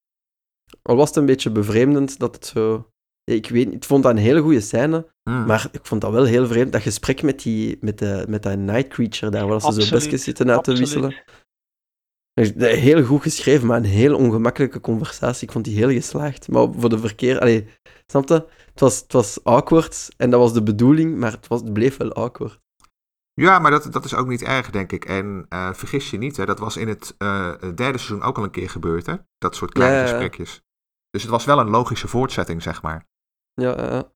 [0.83, 2.91] Al was het een beetje bevreemdend dat het zo...
[3.25, 5.47] Ik weet niet, ik vond dat een hele goede scène, Hmm.
[5.47, 8.59] maar ik vond dat wel heel vreemd, dat gesprek met, die, met, de, met dat
[8.59, 11.23] Night Creature daar, waar ze zo bestjes zitten uit te wisselen.
[12.59, 15.47] Heel goed geschreven, maar een heel ongemakkelijke conversatie.
[15.47, 16.49] Ik vond die heel geslaagd.
[16.49, 17.41] Maar voor de verkeer...
[17.41, 17.67] Allee,
[18.07, 18.35] snap je?
[18.71, 21.97] Het was, het was awkward en dat was de bedoeling, maar het, was, het bleef
[21.97, 22.61] wel awkward.
[23.41, 25.05] Ja, maar dat, dat is ook niet erg, denk ik.
[25.05, 28.37] En eh, vergis je niet, hè, dat was in het eh, het derde seizoen ook
[28.39, 29.17] al een keer gebeurd, hè?
[29.39, 30.13] Dat soort kleine Ja, ja, ja.
[30.19, 30.63] gesprekjes.
[31.11, 33.07] Dus het was wel een logische voortzetting, zeg maar.
[33.53, 34.13] Ja, ja, ja.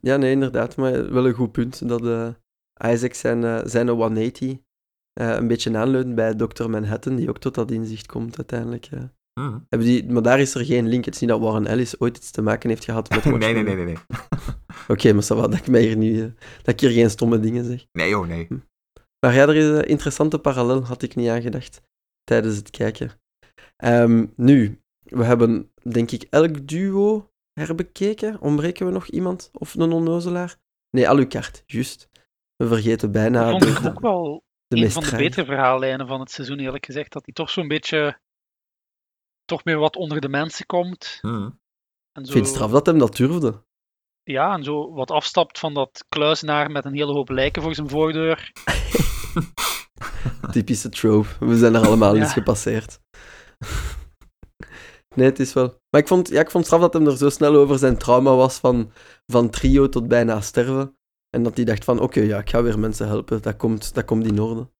[0.00, 0.76] ja, nee, inderdaad.
[0.76, 2.28] Maar wel een goed punt dat eh,
[2.92, 4.58] Isaac zijn, zijn 180
[5.12, 6.68] eh, een beetje aanleunt bij Dr.
[6.68, 8.86] Manhattan, die ook tot dat inzicht komt uiteindelijk.
[8.86, 9.04] eh.
[9.40, 9.66] Hmm.
[9.68, 11.04] Hebben die, maar daar is er geen link.
[11.04, 13.64] Het is niet dat Warren Ellis ooit iets te maken heeft gehad met nee, Watchmen.
[13.64, 14.18] nee, nee, nee, nee.
[14.96, 16.30] Oké, maar ça va, dat ik, mij hier nu, eh,
[16.62, 17.86] dat ik hier geen stomme dingen zeg.
[17.92, 18.48] Nee, oh nee.
[19.20, 21.82] Maar ja, er is een interessante parallel, had ik niet aangedacht
[22.24, 23.10] tijdens het kijken.
[23.76, 28.40] Ehm, nu, we hebben denk ik elk duo herbekeken.
[28.40, 29.50] Ontbreken we nog iemand?
[29.52, 30.56] Of een onnozelaar?
[30.90, 32.08] Nee, Alucard, juist.
[32.56, 36.06] We vergeten bijna Dat de, vond ik ook wel de een van de betere verhaallijnen
[36.06, 37.12] van het seizoen, eerlijk gezegd.
[37.12, 38.18] Dat hij toch zo'n beetje...
[39.46, 41.18] toch meer wat onder de mensen komt.
[41.20, 41.60] Hmm.
[42.12, 43.64] En Ik zo, vind het straf dat hem dat durfde.
[44.22, 47.88] Ja, en zo wat afstapt van dat kluisenaar met een hele hoop lijken voor zijn
[47.88, 48.52] voordeur.
[50.52, 51.28] Typische trope.
[51.40, 52.22] We zijn er allemaal Ja.
[52.22, 53.00] eens gepasseerd.
[55.14, 55.66] nee, het is wel...
[55.90, 58.34] Maar ik vond, ja, ik vond straf dat hem er zo snel over zijn trauma
[58.34, 58.90] was van,
[59.26, 60.96] van trio tot bijna sterven.
[61.30, 63.42] En dat hij dacht van, oké, ja, ik ga weer mensen helpen.
[63.42, 64.70] Dat komt, dat komt in orde.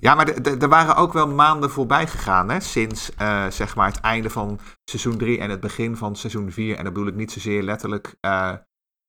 [0.00, 2.60] Ja, maar er waren ook wel maanden voorbij gegaan, hè?
[2.60, 6.76] Sinds eh, zeg maar het einde van seizoen 3 en het begin van seizoen 4.
[6.76, 8.52] En dat bedoel ik niet zozeer letterlijk eh,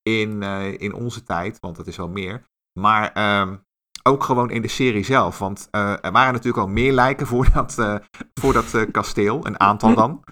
[0.02, 2.44] in, eh, in onze tijd, want dat is wel meer.
[2.80, 3.56] Maar ehm,
[4.04, 5.40] ook gewoon in de serie zelf.
[5.40, 8.02] Want er waren natuurlijk al meer lijken voor dat,
[8.34, 10.24] voor dat kasteel, een aantal dan.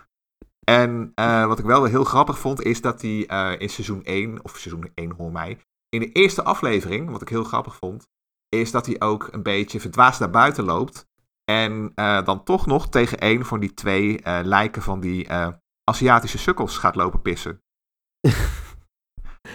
[0.63, 1.12] En
[1.48, 3.19] wat ik wel heel grappig vond, is dat hij
[3.58, 7.43] in seizoen 1, of seizoen 1 hoor mij, in de eerste aflevering, wat ik heel
[7.43, 8.08] grappig vond,
[8.49, 11.07] is dat hij ook een beetje verdwaasd naar buiten loopt.
[11.51, 15.47] En eh, dan toch nog tegen een van die twee eh, lijken van die eh,
[15.83, 17.62] Aziatische sukkels gaat lopen pissen.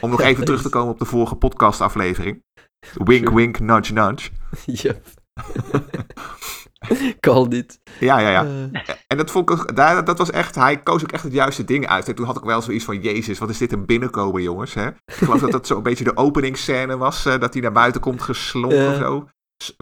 [0.00, 2.42] Om nog Ja, even terug te komen op de vorige podcastaflevering.
[2.94, 4.30] Wink, wink, nudge, nudge.
[4.82, 5.06] Yep.
[7.20, 7.80] Call dit.
[8.00, 8.44] Ja, ja, ja.
[8.44, 11.64] Eh, En dat, vond ik, ook- dat was echt, hij koos ook echt het juiste
[11.64, 12.08] ding uit.
[12.08, 14.74] En toen had ik wel zoiets van, jezus, wat is dit een binnenkomen, jongens.
[14.74, 14.86] Hè?
[14.88, 18.22] Ik geloof dat dat zo'n beetje de openingsscène was, eh, dat hij naar buiten komt
[18.22, 19.28] geslonken of zo.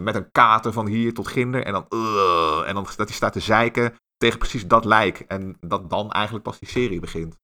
[0.03, 1.63] Met een kater van hier tot ginder.
[1.65, 5.23] En dan, "Ugh," en dan dat hij staat te zeiken tegen precies dat lijk.
[5.27, 7.37] En dat dan eigenlijk pas die serie begint.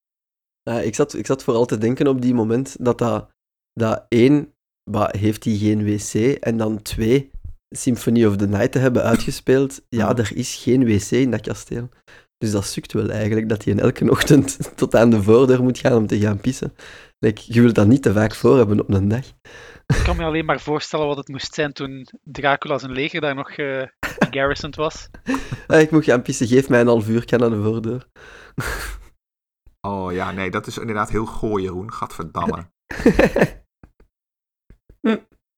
[0.63, 3.29] Ik, zat, ik zat vooral te denken op die moment dat dat,
[3.73, 4.53] dat één,
[4.91, 7.31] bah, heeft hij geen wc, en dan twee,
[7.75, 9.81] Symphony of the Night te hebben uitgespeeld.
[9.89, 11.89] Ja, er is geen wc in dat kasteel.
[12.37, 15.77] Dus dat sukt wel eigenlijk, dat hij in elke ochtend tot aan de voordeur moet
[15.77, 16.73] gaan om te gaan pissen.
[17.19, 19.25] Like, je wilt dat niet te vaak voor hebben op een dag.
[19.85, 23.35] Ik kan me alleen maar voorstellen wat het moest zijn toen Dracula zijn leger daar
[23.35, 23.83] nog eh
[24.31, 25.09] garrisoned was.
[25.67, 28.07] Ah, ik moet gaan pissen, geef mij een half uur, ik ga naar de voordeur.
[29.81, 31.93] Oh ja, nee, dat is inderdaad heel gooi, Jeroen.
[31.93, 32.69] Gadverdamme.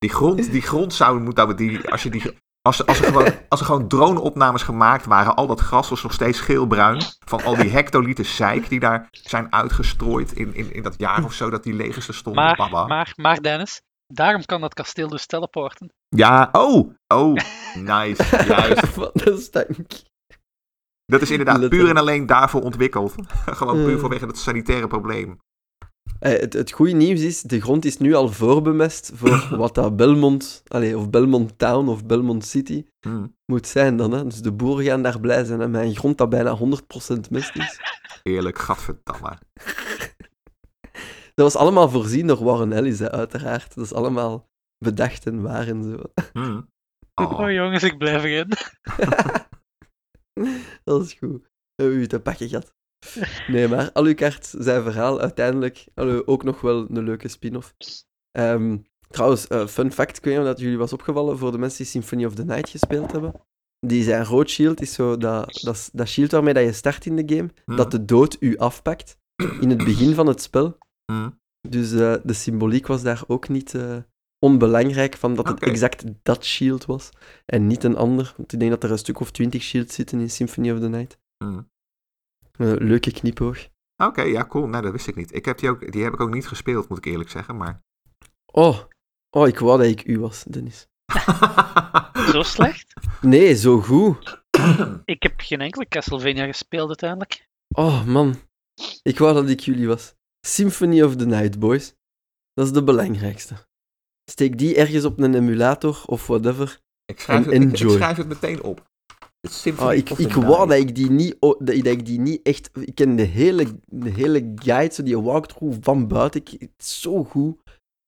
[0.02, 1.56] Die grond, die grond zou moeten...
[1.56, 2.24] Die, als, je die,
[2.62, 6.14] als, als, er gewoon, als er gewoon drone-opnames gemaakt waren, al dat gras was nog
[6.14, 7.02] steeds geelbruin.
[7.26, 11.34] Van al die hectoliter zeik die daar zijn uitgestrooid in, in, in dat jaar of
[11.34, 12.44] zo dat die legers er stonden.
[12.44, 12.88] Maar, Baba.
[12.88, 15.94] maar, maar Dennis, daarom kan dat kasteel dus teleporten.
[16.10, 17.36] Ja, oh, oh,
[17.74, 18.96] nice, juist.
[18.96, 19.92] Wat een stank.
[21.06, 23.16] Dat is inderdaad puur en alleen daarvoor ontwikkeld.
[23.60, 24.00] Gewoon puur Eh.
[24.00, 25.40] vanwege het sanitaire probleem.
[26.22, 29.96] Eh, het, het goede nieuws is, de grond is nu al voorbemest voor wat dat
[29.96, 34.12] Belmont, allez, of Belmont Town of Belmont City Hm, moet zijn dan.
[34.12, 34.24] Hè.
[34.24, 35.60] Dus de boeren gaan daar blij zijn.
[35.60, 35.82] Hè.
[35.82, 37.80] Een grond dat bijna 100% mest is.
[38.24, 39.38] Eerlijk, gadverdamme.
[41.36, 43.76] Dat was allemaal voorzien door Warren Ellis, hè, uiteraard.
[43.76, 46.02] Dat is allemaal bedacht en waar en zo.
[46.34, 46.62] Hm.
[47.14, 47.52] Oh, Oh.
[47.52, 48.52] jongens, ik blijf erin.
[50.84, 51.42] Dat is goed.
[51.76, 52.74] We hebben u te pakken gehad.
[53.48, 55.86] Nee, maar Alucard, zijn verhaal, uiteindelijk
[56.26, 57.74] ook nog wel een leuke spin-off.
[58.32, 61.58] Ehm, trouwens, eh, fun fact, ik weet niet of dat jullie was opgevallen voor de
[61.58, 63.34] mensen die Symphony of the Night gespeeld hebben.
[63.80, 67.16] Die zijn rood shield is zo dat, dat, dat shield waarmee dat je start in
[67.16, 67.76] de game, Hm.
[67.76, 69.18] dat de dood u afpakt
[69.60, 70.78] in het begin van het spel.
[71.12, 71.30] Hm.
[71.70, 73.98] Dus eh, de symboliek was daar ook niet eh,
[74.40, 77.10] onbelangrijk, van dat het exact dat shield was
[77.46, 78.34] en niet een ander.
[78.38, 80.90] Want ik denk dat er een stuk of twintig shields zitten in Symphony of the
[80.90, 81.20] Night.
[81.44, 81.62] Hm.
[82.58, 83.68] Leuke knipoog.
[84.04, 84.68] Oké, ja, cool.
[84.68, 85.36] Nee, dat wist ik niet.
[85.36, 87.58] Ik heb die, ook, die heb ik ook niet gespeeld, moet ik eerlijk zeggen.
[87.58, 87.82] Maar...
[88.46, 88.80] Oh,
[89.30, 90.88] oh, ik wou dat ik u was, Dennis.
[92.32, 92.94] Zo slecht?
[93.22, 94.44] Nee, zo goed.
[95.06, 97.48] Ik heb geen enkele Castlevania gespeeld uiteindelijk.
[97.68, 98.36] Oh, man.
[99.02, 100.16] Ik wou dat ik jullie was.
[100.48, 101.94] Symphony of the Night, boys.
[102.54, 103.56] Dat is de belangrijkste.
[104.30, 106.80] Steek die ergens op een emulator of whatever.
[107.06, 108.91] ik, schrijf En het, ik, schrijf het meteen op.
[109.80, 112.70] Oh, ik ik wou dat ik die niet, oh, dat, dat ik die niet echt...
[112.74, 116.42] Ik ken de hele, de hele guide, zo die walkthrough van buiten.
[116.42, 117.62] Ik, het is zo goed.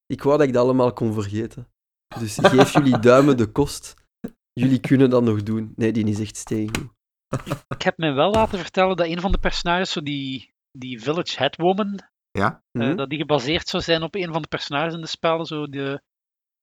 [0.06, 1.68] Ik wou dat ik dat allemaal kon vergeten.
[2.20, 3.94] Dus geef jullie duimen de kost.
[4.52, 5.74] Jullie kunnen dat nog doen.
[5.76, 6.92] Nee, die is echt steengoed.
[7.68, 11.38] Ik heb mij wel laten vertellen dat een van de personages, zo die, die Village
[11.38, 12.00] Headwoman,
[12.32, 12.96] eh, Hm?
[12.96, 15.46] dat die gebaseerd zou zijn op een van de personages in de spellen.
[15.46, 16.02] Zo de,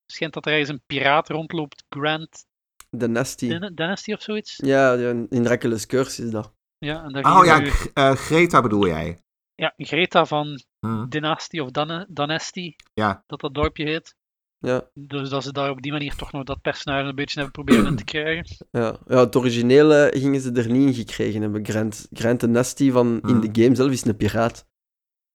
[0.07, 2.49] schijnt dat er ergens een piraat rondloopt, Grant
[2.97, 3.49] De Nasty.
[3.49, 4.57] Dyn- Dynasty of zoiets.
[4.57, 4.95] Ja,
[5.29, 6.53] in Dracula's Curse is dat.
[6.79, 7.63] Ja, en daar Oh ja,
[7.95, 9.23] eh, Greta bedoel jij?
[9.55, 11.09] ja, Greta van Hm.
[11.09, 13.25] Dynasty of Dan Dynasty, Ja.
[13.27, 14.15] dat dat dorpje heet.
[14.59, 17.65] Ja, Dus dat ze daar op die manier toch nog dat personage een beetje hebben
[17.65, 18.67] proberen in te krijgen.
[18.71, 18.97] ja.
[19.07, 21.67] ja, het originele gingen ze er niet in gekregen hebben.
[21.67, 23.53] Grant, Grant de Nasty van in Hmm.
[23.53, 24.67] de game zelf is een piraat.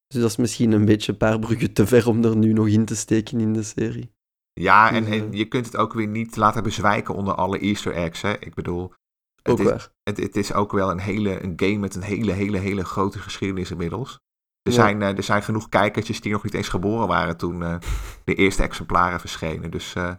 [0.08, 2.68] Dus dat is misschien een beetje een paar bruggen te ver om er nu nog
[2.68, 4.14] in te steken in de serie.
[4.62, 7.94] Ja, en, en eh, je kunt het ook weer niet laten bezwijken onder alle easter
[7.94, 8.34] eggs, hè.
[8.40, 8.94] Ik bedoel,
[9.42, 12.58] het is, het, het is ook wel een, hele, een game met een hele, hele,
[12.58, 14.20] hele grote geschiedenis inmiddels.
[14.62, 14.78] Er, Ja.
[14.78, 17.76] zijn, eh, er zijn genoeg kijkertjes die nog niet eens geboren waren toen eh,
[18.24, 19.72] de eerste exemplaren verschenen.
[19.72, 20.12] Dus eh,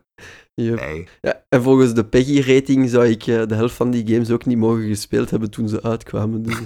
[0.54, 0.80] Yep.
[0.80, 1.08] nee.
[1.20, 4.86] Ja, en volgens de Peggy-rating zou ik de helft van die games ook niet mogen
[4.88, 6.42] gespeeld hebben toen ze uitkwamen.
[6.42, 6.58] Dus,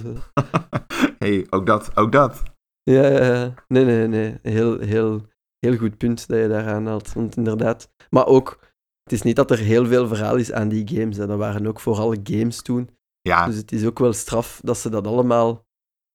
[1.19, 2.43] hey, ook dat, ook dat.
[2.83, 3.53] Ja, ja, ja.
[3.67, 4.39] nee, nee, nee.
[4.41, 5.25] Heel, heel,
[5.61, 7.13] heel goed punt dat je daar aanhaalt.
[7.13, 8.59] Want inderdaad, maar ook,
[9.03, 11.17] het is niet dat er heel veel verhaal is aan die games.
[11.17, 11.27] Hè.
[11.27, 12.89] Dat waren ook vooral games toen.
[13.21, 15.65] Ja, Dus het is ook wel straf dat ze dat allemaal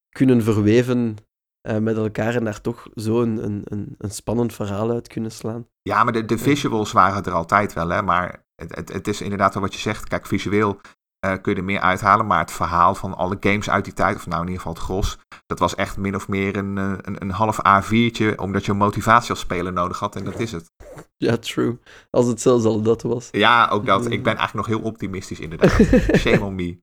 [0.08, 1.16] kunnen verweven
[1.60, 5.32] eh, met elkaar en daar toch zo een, een, een, een spannend verhaal uit kunnen
[5.32, 5.68] slaan.
[5.82, 8.02] ja maar de, de visuals waren er altijd wel, hè.
[8.02, 10.08] Maar het, het, het is inderdaad wel wat je zegt.
[10.08, 10.80] Kijk, visueel
[11.26, 12.26] eh, kun je er meer uithalen.
[12.26, 14.82] Maar het verhaal van alle games uit die tijd, of nou in ieder geval het
[14.82, 18.72] gros, dat was echt min of meer een, eh, een, een half A4'tje, omdat je
[18.72, 20.16] motivatie als speler nodig had.
[20.16, 20.72] En dat is het.
[21.16, 21.78] Ja, true.
[22.10, 23.28] Als het zelfs al dat was.
[23.30, 24.10] Ja, ook dat.
[24.10, 25.70] Ik ben eigenlijk nog heel optimistisch inderdaad.
[26.20, 26.78] Shame on me.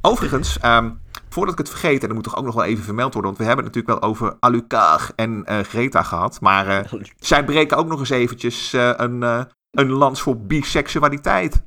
[0.00, 0.90] Overigens, ehm,
[1.28, 3.42] voordat ik het vergeet, en dat moet toch ook nog wel even vermeld worden, want
[3.42, 7.76] we hebben het natuurlijk wel over Alucard en eh, Greta gehad, maar eh, zij breken
[7.76, 9.22] ook nog eens eventjes een,
[9.70, 11.62] een lans voor biseksualiteit.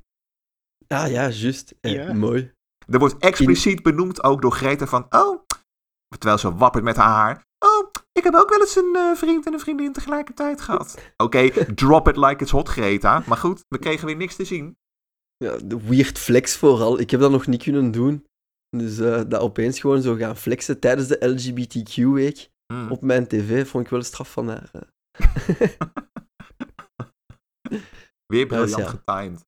[0.88, 1.76] Ah ja, juist.
[1.82, 2.14] Eh, Ja.
[2.14, 2.52] Mooi.
[2.88, 5.44] Er wordt expliciet benoemd ook door Greta van, oh,
[6.08, 9.46] terwijl ze wappert met haar haar, oh, ik heb ook wel eens een eh, vriend
[9.46, 11.14] en een vriendin tegelijkertijd gehad.
[11.18, 13.24] Oké, drop it like it's hot, Greta.
[13.28, 14.78] Maar goed, we kregen weer niks te zien.
[15.38, 17.00] Ja, de weird flex vooral.
[17.00, 18.26] Ik heb dat nog niet kunnen doen.
[18.78, 22.92] Dus eh, dat opeens gewoon zo gaan flexen tijdens de LGBTQ-week Hmm.
[22.92, 24.70] op mijn tv vond ik wel straf van haar.
[28.26, 28.88] Weer Ja, dus briljant ja.
[28.88, 29.46] getimed.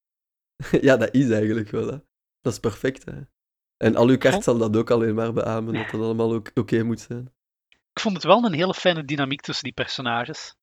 [0.87, 1.87] ja, dat is eigenlijk wel.
[1.87, 1.97] Hè.
[2.41, 3.05] Dat is perfect.
[3.05, 3.21] Hè.
[3.77, 4.41] En Alucard Oh.
[4.41, 7.33] zal dat ook alleen maar beamen, dat dat allemaal ook oké moet zijn.
[7.93, 10.55] Ik vond het wel een hele fijne dynamiek tussen die personages.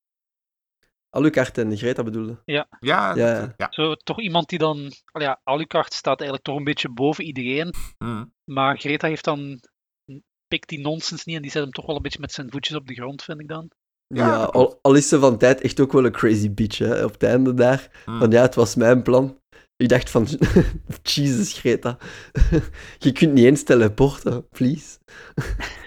[1.09, 2.41] Alucard en Greta bedoelde.
[2.45, 3.15] Ja, Ja.
[3.15, 3.55] ja.
[3.69, 4.91] Zo, toch iemand die dan...
[5.11, 7.73] al Ja, Alucard staat eigenlijk toch een beetje boven iedereen.
[7.97, 8.33] Mm.
[8.43, 9.59] Maar Greta heeft dan
[10.47, 12.75] pikt die nonsens niet en die zet hem toch wel een beetje met zijn voetjes
[12.75, 13.71] op de grond, vind ik dan.
[14.07, 17.11] Ja, al, al is ze van tijd echt ook wel een crazy bitch, hè, op
[17.11, 18.01] het einde daar.
[18.05, 18.19] Hmm.
[18.19, 19.39] Van ja, het was mijn plan.
[19.77, 20.27] Ik dacht van,
[21.03, 21.97] Jesus Greta,
[23.05, 24.99] je kunt niet eens teleporten, please.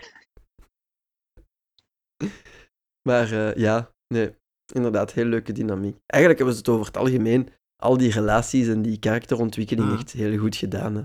[3.09, 4.37] maar eh, ja, nee,
[4.73, 5.97] inderdaad, heel leuke dynamiek.
[6.07, 7.49] Eigenlijk hebben ze het over het algemeen,
[7.83, 10.95] al die relaties en die karakterontwikkeling echt heel goed gedaan.
[10.95, 11.03] Hè.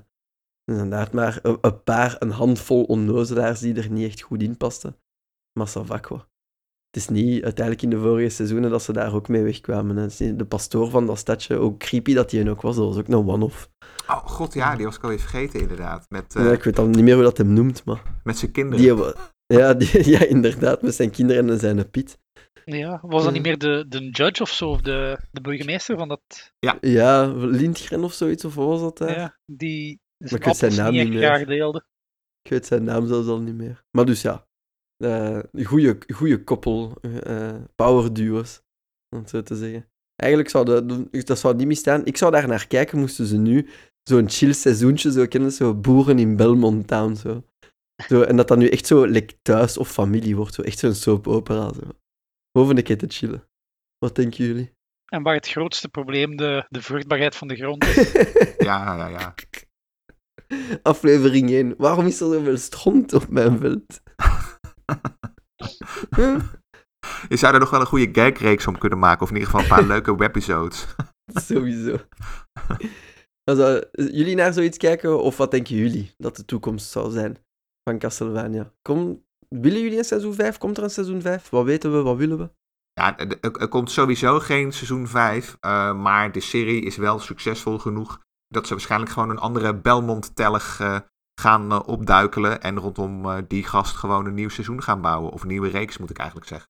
[0.64, 4.58] Dus inderdaad, maar een, een paar, een handvol onnozelaars die er niet echt goed in
[4.58, 4.98] pasten.
[6.02, 6.22] Quoi.
[6.94, 9.98] Het is niet uiteindelijk in de vorige seizoenen dat ze daar ook mee wegkwamen.
[9.98, 10.36] Hè.
[10.36, 13.28] De pastoor van dat stadje, ook creepy dat hij ook was, dat was ook een
[13.28, 13.70] one-off.
[14.08, 16.06] Oh god, ja, die was ik alweer vergeten inderdaad.
[16.10, 18.02] Met, Ja, eh, ik weet al niet meer hoe dat hem noemt, maar...
[18.24, 18.98] met zijn kinderen.
[18.98, 19.14] Die,
[19.60, 22.18] ja, die, ja, inderdaad, met zijn kinderen en zijn Piet.
[22.66, 23.32] Ja, was dat Ja.
[23.32, 26.54] niet meer de, de judge of zo, of de, de burgemeester van dat...
[26.80, 29.18] Ja, Lindgren of zoiets, of wat was dat daar?
[29.18, 31.18] Ja, die ik zijn weet zijn naam niet meer.
[31.24, 31.86] graag deelde.
[32.42, 33.84] Ik weet zijn naam zelfs al niet meer.
[33.92, 34.46] Maar dus ja,
[34.98, 38.62] eh goede, goede koppel, eh power duo's,
[39.10, 39.88] om het zo te zeggen.
[40.16, 42.06] Eigenlijk zou dat, dat zou niet misstaan.
[42.06, 43.70] Ik zou daar naar kijken, moesten ze nu
[44.04, 47.44] zo'n chill seizoentje, zo kennen, zo boeren in Belmont Town, zo.
[48.08, 50.94] zo en dat dat nu echt zo like, thuis of familie wordt, zo echt zo'n
[50.94, 51.82] soap opera, zo.
[52.52, 53.48] Boven keer te chillen.
[53.98, 54.72] Wat denken jullie?
[55.06, 58.12] En waar het grootste probleem de, de vruchtbaarheid van de grond is.
[58.58, 59.34] Ja, ja, ja.
[60.82, 61.74] Aflevering 1.
[61.78, 64.02] Waarom is er zoveel stront op mijn veld?
[67.30, 69.22] Je zou er nog wel een goede gagreeks om kunnen maken.
[69.22, 70.86] Of in ieder geval een paar leuke webepisodes.
[71.48, 71.98] Sowieso.
[73.44, 77.38] Also, jullie naar zoiets kijken, of wat denken jullie dat de toekomst zou zijn
[77.90, 78.72] van Castlevania?
[78.82, 80.58] Kom, willen jullie een seizoen 5?
[80.58, 81.50] Komt er een seizoen 5?
[81.50, 82.50] Wat weten we, wat willen we?
[82.94, 85.58] Ja, er, er- er komt sowieso geen seizoen 5.
[85.60, 88.20] eh, maar de serie is wel succesvol genoeg.
[88.48, 91.00] Dat ze waarschijnlijk gewoon een andere Belmont-tellig eh,
[91.36, 92.62] gaan eh, opduikelen.
[92.62, 95.32] En rondom eh, die gast gewoon een nieuw seizoen gaan bouwen.
[95.32, 96.70] Of een nieuwe reeks, moet ik eigenlijk zeggen.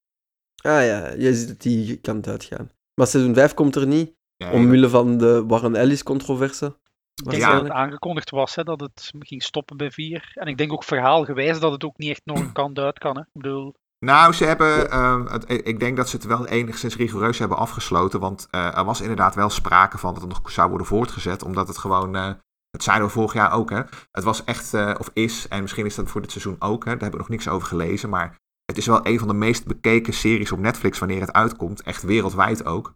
[0.64, 2.70] Ah ja, je ziet dat die kant uitgaan.
[2.94, 6.78] Maar seizoen 5 komt er niet, Ja, omwille van de Warren Ellis-controverse.
[7.24, 7.52] Ik denk Ja.
[7.54, 10.32] dat het aangekondigd was hè, dat het ging stoppen bij 4.
[10.34, 13.16] En ik denk ook verhaalgewijs dat het ook niet echt nog een kant uit kan.
[13.16, 13.22] Hè.
[13.22, 17.40] Ik bedoel, Nou, ze hebben, ehm, het, ik denk dat ze het wel enigszins rigoureus
[17.40, 18.20] hebben afgesloten.
[18.20, 21.44] Want eh, er was inderdaad wel sprake van dat het nog zou worden voortgezet.
[21.44, 22.30] Omdat het gewoon, eh,
[22.74, 23.82] dat zeiden we vorig jaar ook, hè.
[24.12, 26.92] Het was echt, eh, of is, en misschien is dat voor dit seizoen ook, hè.
[26.92, 28.10] Daar hebben we nog niks over gelezen.
[28.10, 31.82] Maar het is wel een van de meest bekeken series op Netflix wanneer het uitkomt.
[31.84, 32.94] Echt wereldwijd ook.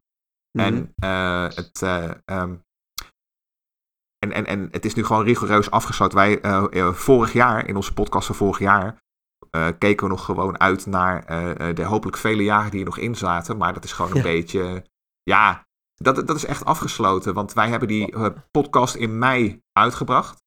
[0.52, 0.66] Mhm.
[0.66, 2.56] En, eh, het, eh, ehm,
[4.20, 6.18] en, en, en het is nu gewoon rigoureus afgesloten.
[6.18, 6.40] Wij,
[6.94, 9.02] vorig jaar, in onze podcast van vorig jaar,
[9.78, 11.26] keken we nog gewoon uit naar
[11.76, 13.58] de hopelijk vele jaren die er nog in zaten.
[13.58, 14.24] Maar dat is gewoon een Ja.
[14.24, 14.86] beetje,
[15.24, 15.67] ja,
[16.04, 17.34] dat, dat is echt afgesloten.
[17.34, 20.44] Want wij hebben die eh, podcast in mei uitgebracht.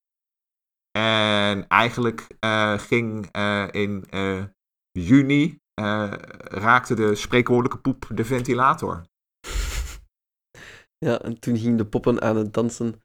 [0.99, 4.05] En eigenlijk eh, ging eh, in
[4.93, 5.59] juni
[6.51, 9.03] raakte de spreekwoordelijke poep de ventilator.
[10.99, 13.03] Ja, en toen gingen de poppen aan het dansen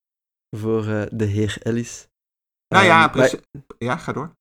[0.57, 2.07] voor de heer Ellis.
[2.73, 3.39] Nou ja, Ehm, precies.
[3.77, 4.35] Ja, ga door.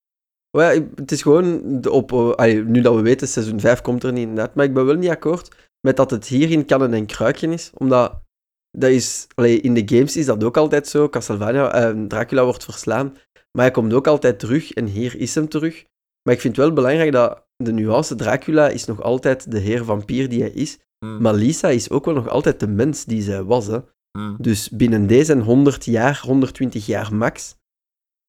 [0.50, 4.02] Ja, ik- het is gewoon, de op, allee, nu dat we weten, seizoen 5 komt
[4.02, 6.94] er niet inderdaad, maar ik ben wel niet akkoord met dat het hier in kannen
[6.94, 8.22] en kruikje is, omdat
[8.70, 12.64] dat is, allee, in de games is dat ook altijd zo, Castlevania, eh, Dracula wordt
[12.64, 13.16] verslaan,
[13.52, 15.84] maar hij komt ook altijd terug en hier is hem terug.
[16.22, 19.84] Maar ik vind het wel belangrijk dat de nuance Dracula is nog altijd de heer
[19.84, 23.22] vampier die hij is, Hm, maar Lisa is ook wel nog altijd de mens die
[23.22, 23.66] zij was.
[23.66, 23.78] Hè.
[24.18, 24.34] hm.
[24.38, 27.56] Dus binnen deze 100 jaar, 120 jaar max,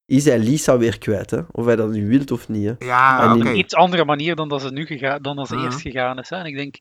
[0.06, 1.32] is hij Lisa weer kwijt.
[1.32, 1.40] Hè?
[1.52, 2.66] Of hij dat nu wilt of niet.
[2.66, 2.86] Hè?
[2.86, 5.64] Ja, in een iets andere manier dan dat ze nu gegaan, dan dat ze Mhm.
[5.66, 6.30] eerst gegaan is.
[6.30, 6.36] Hè.
[6.36, 6.76] En ik denk,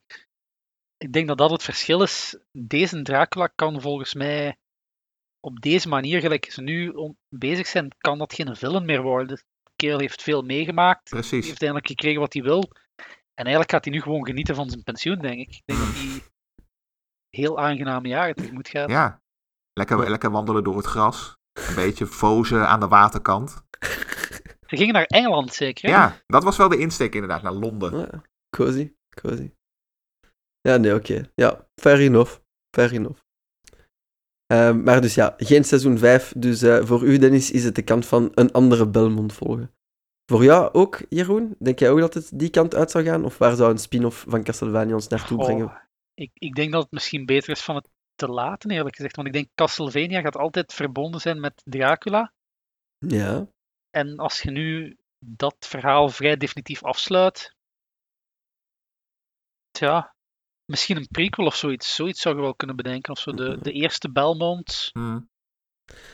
[0.96, 2.38] ik denk dat dat het verschil is.
[2.52, 4.56] Deze Dracula kan volgens mij
[5.40, 9.26] op deze manier, gelijk ze nu om- bezig zijn, kan dat geen villain meer worden.
[9.36, 11.46] De kerel heeft veel meegemaakt, Precies.
[11.46, 12.70] heeft eindelijk gekregen wat hij wil.
[13.34, 15.48] En eigenlijk gaat hij nu gewoon genieten van zijn pensioen, denk ik.
[15.54, 16.22] Ik denk dat hij
[17.30, 18.90] heel aangename jaren tegemoet gaat.
[18.90, 19.22] Ja.
[19.72, 21.36] Lekker, lekker wandelen door het gras.
[21.52, 23.62] Een beetje fozen aan de waterkant.
[24.66, 25.94] Ze gingen naar Engeland zeker, hè?
[25.96, 27.98] Ja, dat was wel de insteek inderdaad, naar Londen.
[27.98, 28.22] Ja,
[28.56, 29.52] cozy, cozy.
[30.68, 31.30] Ja, nee, oké.
[31.34, 32.38] Ja, fair enough.
[32.76, 33.20] Fair enough.
[34.46, 36.32] Ehm, maar dus ja, geen seizoen 5.
[36.36, 39.70] Dus eh, voor u, Dennis, is het de kant van een andere Belmont volgen.
[40.26, 41.56] Voor jou ook, Jeroen?
[41.58, 43.24] Denk jij ook dat het die kant uit zou gaan?
[43.24, 45.82] Of waar zou een spin-off van Castlevania ons naartoe brengen?
[46.14, 49.16] ik, ik denk dat het misschien beter is van het te laten, eerlijk gezegd.
[49.16, 52.32] Want ik denk Castlevania gaat altijd verbonden zijn met Dracula.
[52.98, 53.46] Ja.
[53.90, 57.54] En als je nu dat verhaal vrij definitief afsluit,
[59.70, 60.13] tja,
[60.66, 61.94] misschien een prequel of zoiets.
[61.94, 63.12] Zoiets zou je wel kunnen bedenken.
[63.12, 64.90] Of zo de, de eerste Belmont.
[64.92, 65.20] Hm.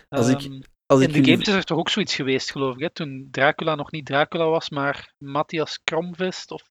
[0.09, 1.33] Als ik- ehm, als In ik de jullie...
[1.33, 2.91] games is er toch ook zoiets geweest, geloof ik, hè?
[2.91, 6.51] toen Dracula nog niet Dracula was, maar Matthias Kromvist.
[6.51, 6.63] Of...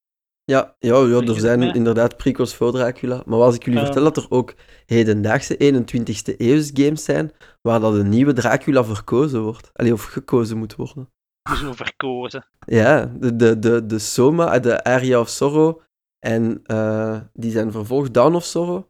[0.44, 1.74] Ja, ja, ja, er zijn mee?
[1.74, 3.24] inderdaad prequels voor Dracula.
[3.26, 4.54] Maar als ik jullie vertel dat er ook
[4.86, 9.70] hedendaagse 21ste eeuws games zijn, waar dat een nieuwe Dracula verkozen wordt.
[9.74, 11.10] Allee, of gekozen moet worden.
[11.58, 12.48] Zo verkozen.
[12.66, 15.82] Ja, de, de, de, de Soma, de Area of Sorrow.
[16.20, 18.84] En eh, die zijn vervolgd Dawn of Sorrow,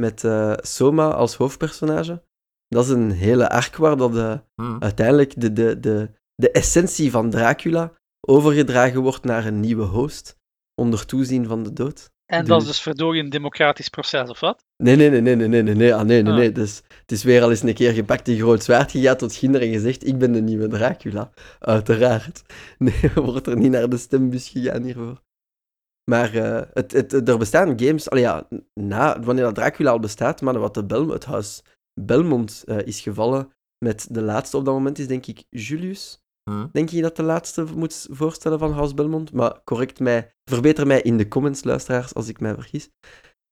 [0.00, 2.22] met eh, Soma als hoofdpersonage.
[2.68, 4.76] Dat is een hele arc waar dat eh, Hm.
[4.78, 7.92] uiteindelijk de, de, de, de essentie van Dracula
[8.28, 10.38] overgedragen wordt naar een nieuwe host,
[10.74, 12.10] onder toezien van de dood.
[12.26, 14.64] En dat is dus verdorie een democratisch proces, of wat?
[14.76, 16.38] Nee, nee, nee, nee, nee, nee, nee, nee, ah, nee, nee, Ah.
[16.38, 16.52] nee.
[16.52, 19.62] Dus, het is weer al eens een keer gepakt, een groot zwaard gegaan tot Ginder
[19.62, 21.30] en gezegd, ik ben de nieuwe Dracula.
[21.58, 22.42] Uiteraard.
[22.78, 25.22] Nee, wordt er niet naar de stembus gegaan hiervoor.
[26.08, 30.40] Maar eh, het, het, er bestaan games, al ja, na, wanneer dat Dracula al bestaat,
[30.40, 31.62] maar wat de Bel, het huis
[32.00, 33.52] Belmont eh, is gevallen
[33.84, 36.22] met de laatste op dat moment is denk ik Julius.
[36.50, 36.66] Hm.
[36.72, 39.32] Denk je dat de laatste moet voorstellen van Huis Belmont?
[39.32, 42.90] Maar correct mij, verbeter mij in de comments, luisteraars, als ik mij vergis.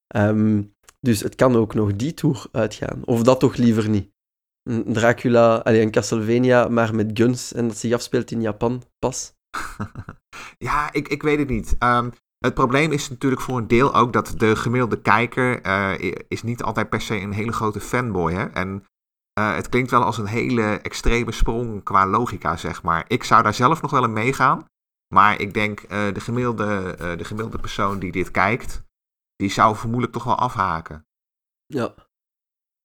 [0.07, 0.63] Ehm,
[0.99, 3.01] dus het kan ook nog die tour uitgaan.
[3.05, 4.11] Of dat toch liever niet.
[4.63, 9.33] Een Dracula, allee, een Castlevania, maar met guns en dat zich afspeelt in Japan, pas.
[10.57, 11.75] Ja, ik, ik weet het niet.
[11.79, 12.09] Ehm,
[12.39, 16.63] het probleem is natuurlijk voor een deel ook dat de gemiddelde kijker eh, is niet
[16.63, 18.33] altijd per se een hele grote fanboy.
[18.33, 18.45] Hè?
[18.45, 18.85] En
[19.33, 23.05] eh, het klinkt wel als een hele extreme sprong qua logica, zeg maar.
[23.07, 24.65] Ik zou daar zelf nog wel in meegaan.
[25.13, 28.83] Maar ik denk eh, de, gemiddelde, eh, de gemiddelde persoon die dit kijkt,
[29.35, 31.05] die zou vermoedelijk toch wel afhaken.
[31.65, 31.93] Ja.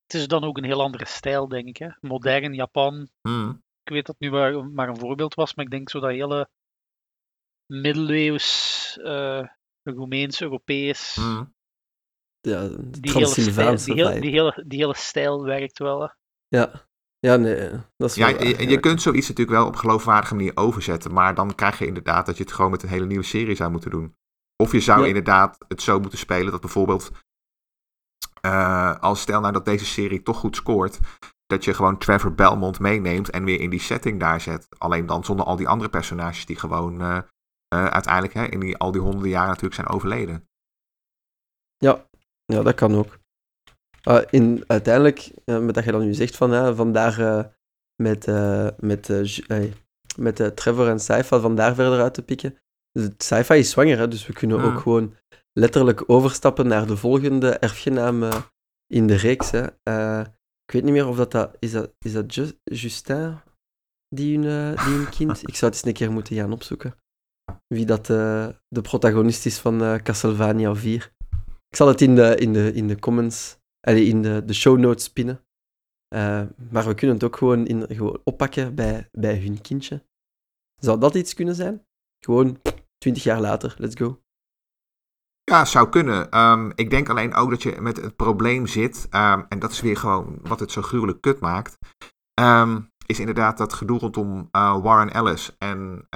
[0.06, 1.76] Het is dan ook een heel andere stijl, denk ik.
[1.76, 1.88] Hè?
[2.00, 3.08] Modern Japan.
[3.20, 3.50] Hm.
[3.82, 6.48] Ik weet dat nu maar, maar een voorbeeld was, maar ik denk zo dat hele
[7.66, 9.46] middeleeuws, eh
[9.82, 11.14] Roemeens, Europees.
[11.14, 11.44] Hm.
[12.40, 16.00] ja Die hele, stijl, die, die, hele, die hele stijl werkt wel.
[16.00, 16.08] Hè?
[16.48, 16.90] Ja.
[17.18, 20.34] Ja, nee, dat is Ja, wel waar, je, je kunt zoiets natuurlijk wel op geloofwaardige
[20.34, 21.12] manier overzetten.
[21.12, 23.70] Maar dan krijg je inderdaad dat je het gewoon met een hele nieuwe serie zou
[23.70, 24.14] moeten doen.
[24.62, 25.06] Of je zou Ja.
[25.06, 27.10] inderdaad het zo moeten spelen dat bijvoorbeeld.
[28.40, 30.98] eh, als stel nou dat deze serie toch goed scoort.
[31.46, 34.66] Dat je gewoon Trevor Belmont meeneemt en weer in die setting daar zet.
[34.78, 37.18] Alleen dan zonder al die andere personages die gewoon eh,
[37.72, 40.48] eh, uiteindelijk hè, in die, al die honderden jaren natuurlijk zijn overleden.
[41.76, 42.06] Ja,
[42.44, 43.18] ja dat kan ook.
[44.02, 47.44] Ah, in, uiteindelijk, eh, met dat je dan nu zegt van hè, vandaar eh,
[48.02, 48.26] met,
[48.76, 49.08] met,
[50.16, 52.58] met Trevor en Saifa vandaar verder uit te pikken.
[52.92, 55.16] Dus Saifa is zwanger, hè, dus we kunnen ook gewoon
[55.52, 58.22] letterlijk overstappen naar de volgende erfgenaam
[58.86, 59.50] in de reeks.
[59.50, 59.66] Hè.
[60.64, 61.72] Ik weet niet meer of dat, dat is.
[61.72, 63.40] Dat, is dat Ju- Justin
[64.08, 65.42] die hun, eh, die hun kind.
[65.48, 66.94] Ik zou het eens een keer moeten gaan opzoeken.
[67.66, 71.12] Wie dat eh, de protagonist is van eh, Castlevania 4.
[71.68, 74.78] Ik zal het in de, in de, in de comments, allee, in de, de show
[74.78, 75.44] notes pinnen.
[76.08, 80.04] Eh, maar we kunnen het ook gewoon, in, gewoon oppakken bij, bij hun kindje.
[80.80, 81.86] Zou dat iets kunnen zijn?
[82.24, 82.60] Gewoon
[82.98, 84.20] 20 jaar later, let's go.
[85.44, 86.30] Ja, zou kunnen.
[86.30, 89.06] Ehm, ik denk alleen ook dat je met het probleem zit.
[89.10, 91.78] ehm, en dat is weer gewoon wat het zo gruwelijk kut maakt.
[92.34, 95.56] ehm, is inderdaad dat gedoe rondom Warren Ellis.
[95.58, 96.06] En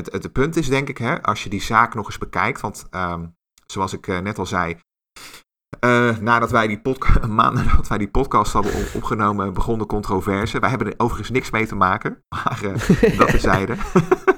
[0.00, 2.60] het, het punt is denk ik, hè, als je die zaak nog eens bekijkt.
[2.60, 3.26] Want ehm,
[3.66, 4.76] zoals ik eh, net al zei.
[5.80, 9.78] eh, nadat wij die podcast, een maand nadat wij die podcast hadden op- opgenomen, begon
[9.78, 10.58] de controverse.
[10.60, 12.22] Wij hebben er overigens niks mee te maken.
[12.34, 13.74] Maar eh, dat terzijde.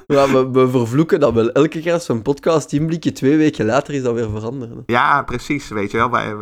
[0.07, 3.65] Ja, we, we vervloeken dat wel elke keer als we een podcast inblikken, twee weken
[3.65, 4.83] later is dat weer veranderen.
[4.87, 5.69] Ja, precies.
[5.69, 6.11] Weet je wel.
[6.11, 6.37] Wij,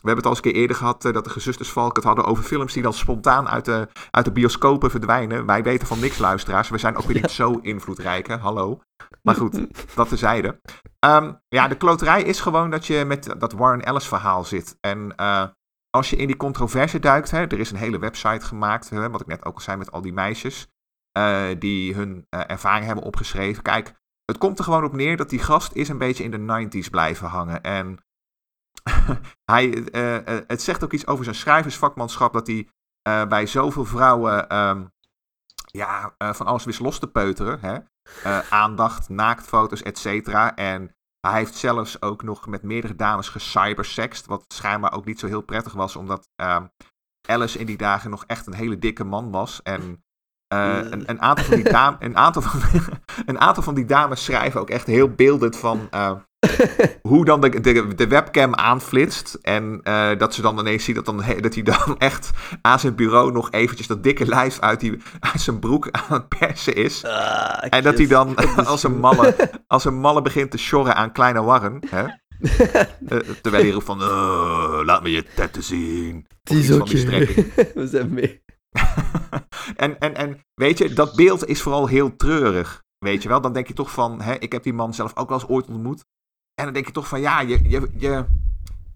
[0.00, 2.04] we hebben het al eens een keer eerder gehad eh, dat de gezusters Valk het
[2.04, 5.46] hadden over films die dan spontaan uit de, uit de bioscopen verdwijnen.
[5.46, 6.68] Wij weten van niks, luisteraars.
[6.68, 8.36] We zijn ook weer niet zo invloedrijk, hè?
[8.36, 8.80] Hallo.
[9.22, 10.60] Maar goed, dat tezijde.
[10.98, 14.76] Ehm ja, de kloterij is gewoon dat je met dat Warren Ellis verhaal zit.
[14.80, 15.44] En eh,
[15.90, 19.20] als je in die controverse duikt, hè, er is een hele website gemaakt, hè, wat
[19.20, 20.66] ik net ook al zei met al die meisjes,
[21.12, 23.62] eh, die hun ervaring hebben opgeschreven.
[23.62, 23.94] Kijk,
[24.24, 26.90] het komt er gewoon op neer dat die gast is een beetje in de 90s
[26.90, 27.62] blijven hangen.
[27.62, 27.98] En
[29.52, 32.68] hij, eh, eh, het zegt ook iets over zijn schrijversvakmanschap dat hij
[33.02, 34.84] eh, bij zoveel vrouwen ehm,
[35.66, 37.60] ja, van alles wist los te peuteren.
[37.60, 37.78] Hè?
[38.50, 40.56] Aandacht, naaktfoto's, et cetera.
[40.56, 45.26] En hij heeft zelfs ook nog met meerdere dames gecybersext, wat schijnbaar ook niet zo
[45.26, 46.66] heel prettig was, omdat ehm,
[47.28, 49.62] Alice in die dagen nog echt een hele dikke man was.
[49.62, 50.04] En
[50.54, 52.80] eh, een, een, aantal van die dame, een, aantal van,
[53.26, 55.88] een aantal van die dames schrijven ook echt heel beeldend van
[57.02, 59.38] hoe dan de, de, de webcam aanflitst.
[59.42, 62.30] En eh, dat ze dan ineens ziet dat, dan, dat hij dan echt
[62.62, 66.28] aan zijn bureau nog eventjes dat dikke lijf uit, die, uit zijn broek aan het
[66.28, 67.04] persen is.
[67.04, 70.94] Ah, En dat hij dan is als een, malle, als een malle begint te sjorren
[70.94, 71.80] aan kleine Warren.
[71.86, 72.06] Hè?
[73.08, 76.26] Eh, terwijl hij roept van, "Eh, laat me je tetten zien.
[76.44, 76.96] Is die oké.
[76.96, 77.54] strekking.
[77.74, 78.42] We zijn mee.
[79.76, 82.82] en, en, en weet je, dat beeld is vooral heel treurig.
[82.98, 85.28] Weet je wel, dan denk je toch van, hè, ik heb die man zelf ook
[85.28, 86.04] wel eens ooit ontmoet.
[86.60, 88.24] En dan denk je toch van, ja, je, je, je,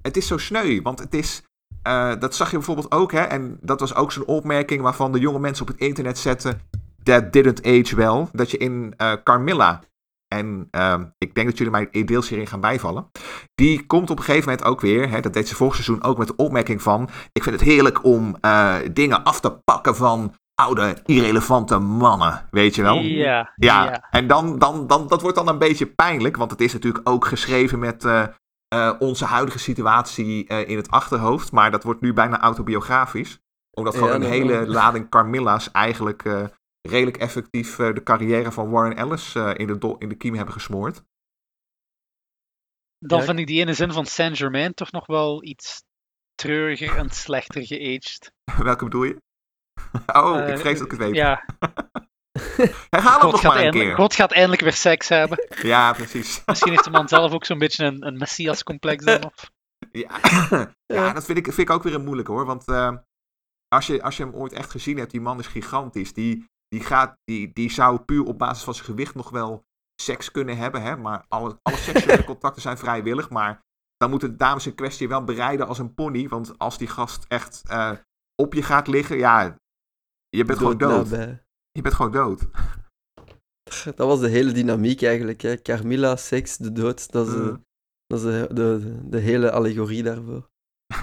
[0.03, 0.83] het is zo sneu.
[0.83, 1.43] Want het is,
[1.87, 5.19] uh, dat zag je bijvoorbeeld ook, hè, en dat was ook zo'n opmerking waarvan de
[5.19, 6.61] jonge mensen op het internet zetten,
[7.03, 8.27] that didn't age well.
[8.33, 9.83] Dat je in uh, Carmilla,
[10.29, 13.11] en uh, ik denk dat jullie mij deels hierin gaan bijvallen,
[13.55, 16.19] die komt op een gegeven moment ook weer, hè, dat deed ze vorig seizoen ook
[16.19, 20.35] met de opmerking van, ik vind het heerlijk om uh, dingen af te pakken van
[20.55, 23.01] oude, irrelevante mannen, weet je wel?
[23.01, 23.53] Ja.
[23.57, 24.09] Ja, ja.
[24.11, 27.25] en dan, dan, dan, dat wordt dan een beetje pijnlijk, want het is natuurlijk ook
[27.27, 28.27] geschreven met uh,
[28.75, 33.43] uh, onze huidige situatie uh, in het achterhoofd, maar dat wordt nu bijna autobiografisch.
[33.71, 34.67] Omdat gewoon ja, een hele wel.
[34.67, 36.23] lading Carmilla's eigenlijk
[36.81, 41.03] redelijk effectief de carrière van Warren Ellis in, de in de kiem hebben gesmoord.
[42.99, 43.25] Dan ja.
[43.25, 45.83] vind ik die ene zin van Saint-Germain toch nog wel iets
[46.35, 48.33] treuriger en slechter geaged.
[48.63, 49.23] Welke bedoel je?
[50.12, 51.14] Oh, ik vrees dat ik het weet.
[51.14, 51.45] Ja.
[52.91, 53.95] Herhaal het nog maar een keer.
[53.95, 55.47] God gaat eindelijk weer seks hebben.
[55.62, 56.43] Ja, precies.
[56.47, 59.25] Misschien heeft de man zelf ook zo'n beetje een, een messias-complex dan.
[59.25, 59.51] Of...
[59.93, 60.20] Ja.
[60.87, 62.47] ja, dat vind ik, vind ik ook weer een moeilijke hoor.
[62.47, 62.97] Want uh,
[63.68, 66.12] als, je, als je hem ooit echt gezien hebt, die man is gigantisch.
[66.12, 69.64] Die, die, gaat, die, die zou puur op basis van zijn gewicht nog wel
[70.03, 70.83] seks kunnen hebben.
[70.83, 70.97] Hè?
[70.97, 73.31] Maar alle, alle seksuele contacten zijn vrijwillig.
[73.31, 73.61] Maar
[73.97, 76.29] dan moeten de dames in kwestie wel bereiden als een pony.
[76.29, 77.93] Want als die gast echt uh,
[78.43, 79.57] op je gaat liggen, ja,
[80.37, 81.11] je bent gewoon dood.
[81.11, 81.43] Nabij.
[81.72, 82.47] Je bent gewoon dood.
[83.85, 85.41] Dat was de hele dynamiek eigenlijk.
[85.41, 85.62] Hè.
[85.62, 87.12] Carmilla, seks, de dood.
[87.12, 87.64] Dat is, mm.
[88.07, 90.49] dat is de, de, de, hele allegorie daarvoor.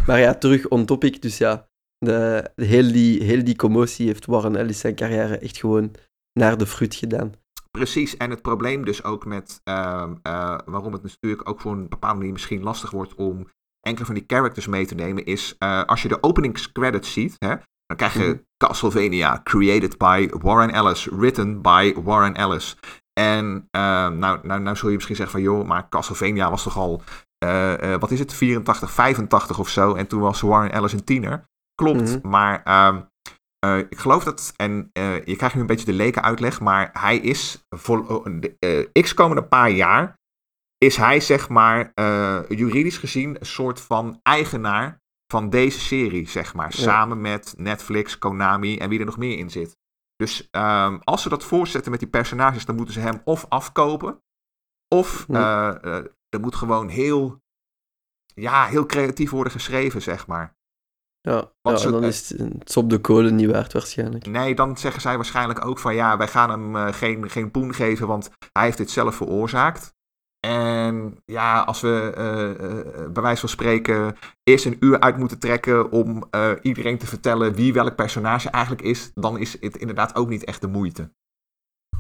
[0.06, 1.22] Maar ja, terug on topic.
[1.22, 5.58] Dus ja, de, de heel, die, heel die commotie heeft Warren Ellis zijn carrière echt
[5.58, 5.92] gewoon
[6.40, 7.34] naar de fruit gedaan.
[7.72, 11.90] Precies, en het probleem dus ook met uh, uh, waarom het natuurlijk ook voor een
[11.90, 13.48] bepaalde manier misschien lastig wordt om
[13.80, 17.56] enkele van die characters mee te nemen, is uh, als je de openingscredits ziet, hè,
[17.98, 18.46] dan krijg je mm.
[18.58, 22.78] Castlevania, created by Warren Ellis, written by Warren Ellis.
[23.14, 26.78] En uh, nou, nou, nou zul je misschien zeggen van joh, maar Castlevania was toch
[26.78, 27.02] al,
[27.46, 29.94] uh, uh, wat is het, 84, 85 of zo.
[29.94, 31.44] En toen was Warren Ellis een tiener.
[31.76, 32.30] Klopt, mm -hmm.
[32.30, 33.10] maar
[33.90, 34.90] ik geloof dat, en
[35.26, 38.24] je krijgt nu een beetje de leken uitleg, maar hij is voor
[39.02, 40.20] x komende paar jaar,
[40.78, 41.92] is hij zeg maar
[42.48, 45.01] juridisch gezien een soort van eigenaar
[45.32, 46.72] van deze serie, zeg maar.
[46.76, 46.82] Ja.
[46.84, 49.78] Samen met Netflix, Konami en wie er nog meer in zit.
[50.16, 54.22] Dus um, als ze dat voorzetten met die personages, dan moeten ze hem of afkopen.
[54.88, 55.76] Of ja.
[55.84, 57.42] uh, uh, er moet gewoon heel,
[58.34, 60.56] ja, heel creatief worden geschreven, zeg maar.
[61.22, 64.26] Ja, ja ze, dan is het op de kolen niet waard waarschijnlijk.
[64.26, 67.74] Nee, dan zeggen zij waarschijnlijk ook van ja, wij gaan hem uh, geen, geen poen
[67.74, 69.94] geven, want hij heeft dit zelf veroorzaakt.
[70.48, 75.40] En ja, als we uh, uh, bij wijze van spreken eerst een uur uit moeten
[75.40, 80.16] trekken om uh, iedereen te vertellen wie welk personage eigenlijk is, dan is het inderdaad
[80.16, 81.12] ook niet echt de moeite.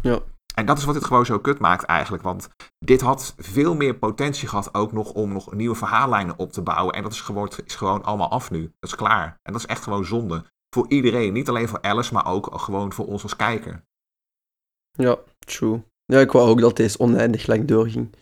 [0.01, 0.19] Ja.
[0.55, 2.23] En dat is wat dit gewoon zo kut maakt eigenlijk.
[2.23, 6.61] Want dit had veel meer potentie gehad ook nog om nog nieuwe verhaallijnen op te
[6.61, 6.95] bouwen.
[6.95, 8.61] En dat is gewoon, is gewoon allemaal af nu.
[8.79, 9.39] Dat is klaar.
[9.41, 10.43] En dat is echt gewoon zonde.
[10.75, 11.33] Voor iedereen.
[11.33, 13.83] Niet alleen voor Alice, maar ook gewoon voor ons als kijker.
[14.91, 15.83] Ja, true.
[16.05, 18.15] Ja, ik wou ook dat deze oneindig lang doorging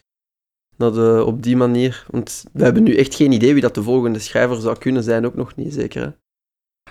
[0.80, 2.06] dat, uh, op die manier.
[2.10, 5.26] Want we hebben nu echt geen idee wie dat de volgende schrijver zou kunnen zijn,
[5.26, 6.02] ook nog niet zeker.
[6.02, 6.10] Hè?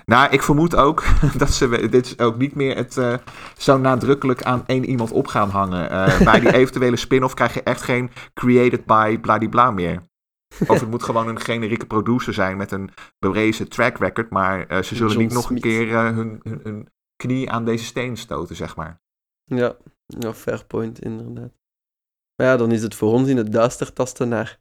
[0.04, 1.04] Nou, ik vermoed ook
[1.38, 3.16] dat ze dit ook niet meer het uh,
[3.58, 5.92] zo nadrukkelijk aan één iemand op gaan hangen.
[5.92, 10.02] Uh, bij die eventuele spin-off krijg je echt geen created by bladibla meer.
[10.66, 14.82] Of het moet gewoon een generieke producer zijn met een bewezen track record, maar uh,
[14.82, 15.64] ze zullen John niet nog Smith.
[15.64, 19.00] een keer hun, hun, hun, knie aan deze steen stoten, zeg maar.
[19.44, 19.76] Ja,
[20.06, 21.52] ja fair point, inderdaad.
[22.38, 24.60] Maar ja, dan is het voor ons in het duister tasten naar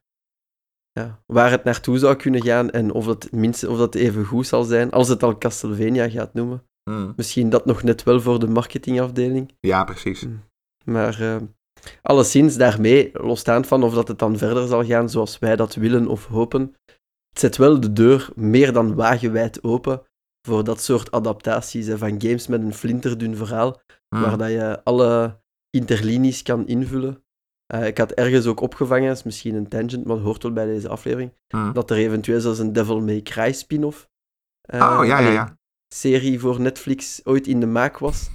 [0.92, 4.48] ja, waar het naartoe zou kunnen gaan en of het, minst, of dat even goed
[4.48, 6.64] zal zijn, als het al Castlevania gaat noemen.
[6.90, 7.14] Mm.
[7.16, 9.54] Misschien dat nog net wel voor de marketingafdeling.
[9.60, 10.28] Ja, precies.
[10.86, 11.36] Maar uh,
[12.02, 16.08] alleszins daarmee, losstaand van of dat het dan verder zal gaan zoals wij dat willen
[16.08, 16.76] of hopen,
[17.30, 20.02] het zet wel de deur meer dan wagenwijd open
[20.48, 24.22] voor dat soort adaptaties hè, van games met een flinterdun verhaal, mm.
[24.22, 27.26] waar dat je alle interlinies kan invullen.
[27.76, 30.90] Uh, ik had ergens ook opgevangen, is misschien een tangent, maar hoort wel bij deze
[30.90, 31.74] aflevering, mm.
[31.74, 34.10] dat er eventueel zelfs een Devil May Cry spin-off
[34.74, 35.58] uh, oh, ja, ja, ja.
[35.94, 38.30] serie voor Netflix ooit in de maak was.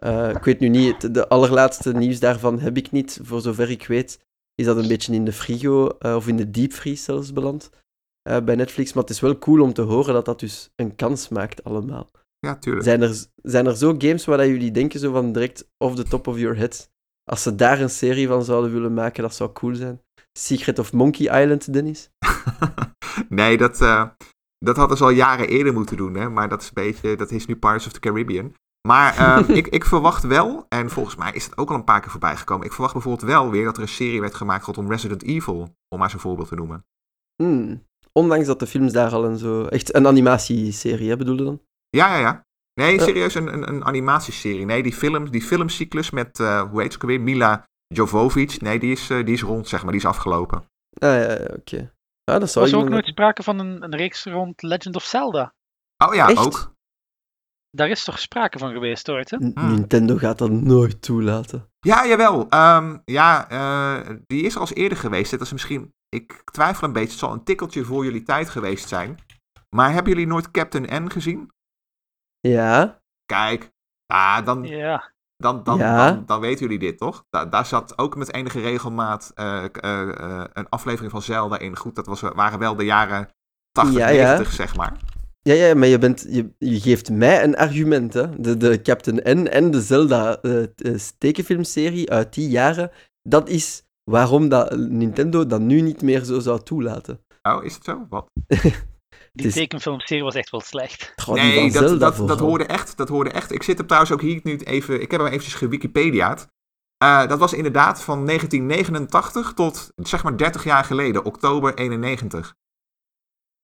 [0.00, 3.20] Uh, ik weet nu niet, de allerlaatste nieuws daarvan heb ik niet.
[3.22, 4.24] Voor zover ik weet
[4.54, 7.70] is dat een beetje in de frigo, of in de deepfreeze zelfs beland
[8.22, 8.92] bij Netflix.
[8.92, 12.10] Maar het is wel cool om te horen dat dat dus een kans maakt allemaal.
[12.38, 12.84] Ja, tuurlijk.
[12.84, 16.02] Zijn er, zijn er zo games waar dat jullie denken zo van direct off the
[16.02, 16.92] top of your head
[17.24, 20.00] als ze daar een serie van zouden willen maken, dat zou cool zijn.
[20.38, 22.10] Secret of Monkey Island, Dennis?
[23.28, 24.08] nee, dat, uh,
[24.58, 26.28] Dat hadden ze al jaren eerder moeten doen, hè?
[26.28, 28.54] maar dat is een beetje, dat is nu Pirates of the Caribbean.
[28.88, 32.00] Maar ehm, ik, ik verwacht wel, en volgens mij is het ook al een paar
[32.00, 32.66] keer voorbij gekomen.
[32.66, 35.98] Ik verwacht bijvoorbeeld wel weer dat er een serie werd gemaakt rondom Resident Evil, om
[35.98, 36.84] maar zo'n voorbeeld te noemen.
[37.42, 37.86] Hmm.
[38.12, 39.64] Ondanks dat de films daar al een zo...
[39.64, 41.60] Echt een animatieserie, hè, bedoel je dan?
[41.90, 42.43] Ja, ja, ja.
[42.74, 43.04] Nee, Eh.
[43.04, 44.64] serieus, een, een, een animatieserie.
[44.64, 48.60] Nee, die, film, die filmcyclus met, eh, hoe heet ze ook alweer, Mila Jovovic.
[48.60, 50.58] Nee, die is, eh, die is rond, zeg maar, die is afgelopen.
[50.58, 51.92] Ah, ja, ja, oké.
[52.30, 55.04] Ja, dat zou Was er ook nooit sprake van een, een reeks rond Legend of
[55.04, 55.54] Zelda?
[56.04, 56.38] Oh ja, Echt?
[56.38, 56.72] ook.
[57.70, 59.36] Daar is toch sprake van geweest ooit, hè?
[59.36, 59.70] N- Hmm.
[59.74, 61.68] Nintendo gaat dat nooit toelaten.
[61.80, 62.48] Ja, jawel.
[62.48, 65.30] Ehm, ja, eh, die is er als eerder geweest.
[65.30, 68.88] Dat is misschien, ik twijfel een beetje, het zal een tikkeltje voor jullie tijd geweest
[68.88, 69.18] zijn.
[69.76, 71.50] Maar hebben jullie nooit Captain N gezien?
[72.48, 73.70] Ja, Kijk,
[74.06, 75.12] ah, dan, Ja.
[75.36, 76.10] dan, dan, Ja.
[76.10, 77.24] dan, dan weten jullie dit, toch?
[77.30, 81.76] Da- daar zat ook met enige regelmaat eh, eh, eh, een aflevering van Zelda in.
[81.76, 83.28] Goed, dat was, waren wel de jaren
[83.72, 84.22] 80, Ja, ja.
[84.28, 84.96] 90, zeg maar.
[85.42, 88.40] ja, ja maar je, bent, je, je geeft mij een argument, hè.
[88.40, 90.40] De, de Captain N en de Zelda
[91.18, 92.90] tekenfilmserie uit die jaren,
[93.22, 97.20] dat is waarom dat Nintendo dat nu niet meer zo zou toelaten.
[97.42, 98.06] Oh, is het zo?
[98.08, 98.26] Wat?
[99.34, 101.12] Die is- tekenfilmserie was echt wel slecht.
[101.26, 103.52] Nee, dat, dat, dat, hoorde echt, dat hoorde echt.
[103.52, 105.00] Ik zit er trouwens ook hier nu even...
[105.02, 106.48] Ik heb hem eventjes gewikipediaat.
[106.96, 111.24] Eh, dat was inderdaad van 1989 tot, zeg maar, 30 jaar geleden.
[111.24, 112.54] Oktober 91.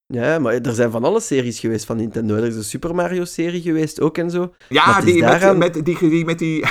[0.05, 2.35] Ja, maar er zijn van alle series geweest van Nintendo.
[2.35, 4.53] Er is een Super Mario-serie geweest ook en zo.
[4.69, 6.65] Ja, die, daaraan- met, met, die, die, met, die,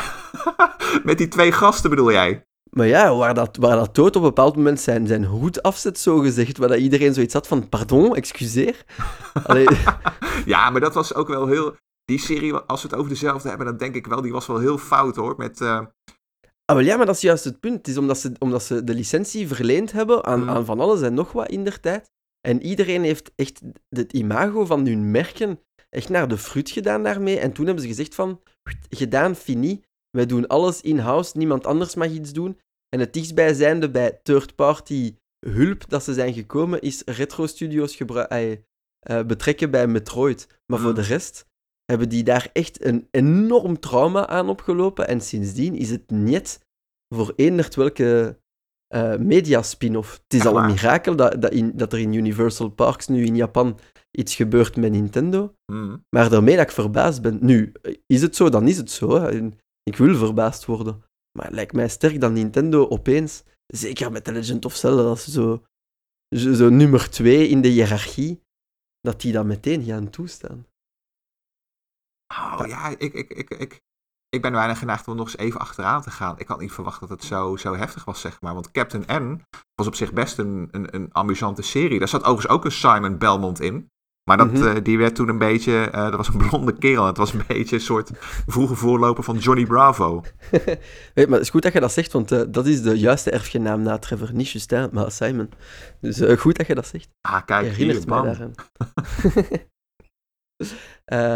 [1.04, 2.44] met die twee gasten bedoel jij?
[2.70, 5.98] Maar ja, waar dat, waar dat dood op een bepaald moment zijn, zijn hoed afzet,
[5.98, 8.84] zogezegd, waar dat iedereen zoiets had van, pardon, excuseer.
[9.46, 9.66] Allee,
[10.44, 11.76] ja, maar dat was ook wel heel...
[12.04, 14.58] Die serie, als we het over dezelfde hebben, dan denk ik wel, die was wel
[14.58, 15.34] heel fout hoor.
[15.36, 15.80] Met, eh,
[16.64, 17.76] ah, wel ja, maar dat is juist het punt.
[17.76, 20.48] Het is omdat ze, omdat ze de licentie verleend hebben aan, Mm.
[20.48, 22.10] aan van alles en nog wat in der tijd.
[22.40, 25.60] En iedereen heeft echt het imago van hun merken
[25.90, 27.38] echt naar de fruit gedaan daarmee.
[27.38, 28.40] En toen hebben ze gezegd van,
[28.88, 29.82] gedaan, fini.
[30.10, 32.58] Wij doen alles in-house, niemand anders mag iets doen.
[32.88, 35.14] En het dichtstbijzijnde bij third-party
[35.46, 38.64] hulp dat ze zijn gekomen, is retro-studios gebru- ai,
[39.00, 40.60] eh, betrekken bij Metroid.
[40.66, 40.94] Maar voor Mm.
[40.94, 41.46] de rest
[41.84, 45.08] hebben die daar echt een enorm trauma aan opgelopen.
[45.08, 46.60] En sindsdien is het niet
[47.14, 48.38] voor eenderd welke
[48.94, 50.12] eh media-spin-off.
[50.28, 53.36] Het is al een mirakel dat, dat, in, dat er in Universal Parks nu in
[53.36, 53.78] Japan
[54.10, 55.54] iets gebeurt met Nintendo.
[55.72, 56.04] hmm.
[56.16, 57.38] Maar daarmee dat ik verbaasd ben.
[57.40, 57.72] Nu,
[58.06, 59.20] is het zo, dan is het zo.
[59.20, 59.48] Hè.
[59.82, 61.04] Ik wil verbaasd worden.
[61.38, 65.20] Maar het lijkt mij sterk dat Nintendo opeens, zeker met The Legend of Zelda, dat
[65.20, 65.64] ze zo,
[66.54, 68.42] zo, nummer twee in de hiërarchie,
[69.00, 70.66] dat die dat meteen gaan toestaan.
[72.34, 73.80] Oh ja, ik, ik, ik, ik,
[74.28, 76.38] ik ben weinig geneigd om nog eens even achteraan te gaan.
[76.38, 78.54] Ik had niet verwacht dat het zo, zo heftig was, zeg maar.
[78.54, 81.98] Want Captain N was op zich best een, een, een amusante serie.
[81.98, 83.90] Daar zat overigens ook een Simon Belmont in.
[84.30, 84.66] Maar dat, Mhm.
[84.76, 85.72] eh, die werd toen een beetje...
[85.90, 87.06] eh, dat was een blonde kerel.
[87.06, 88.10] Het was een beetje een soort
[88.46, 90.20] vroege voorloper van Johnny Bravo.
[91.14, 93.30] Weet, maar het is goed dat je dat zegt, want eh, dat is de juiste
[93.30, 94.32] erfgenaam na Trevor.
[94.32, 95.50] Niet Justin, maar Simon.
[96.00, 97.08] Dus goed dat je dat zegt.
[97.20, 98.54] Ah, kijk, Je hier, herinnert mij daaraan.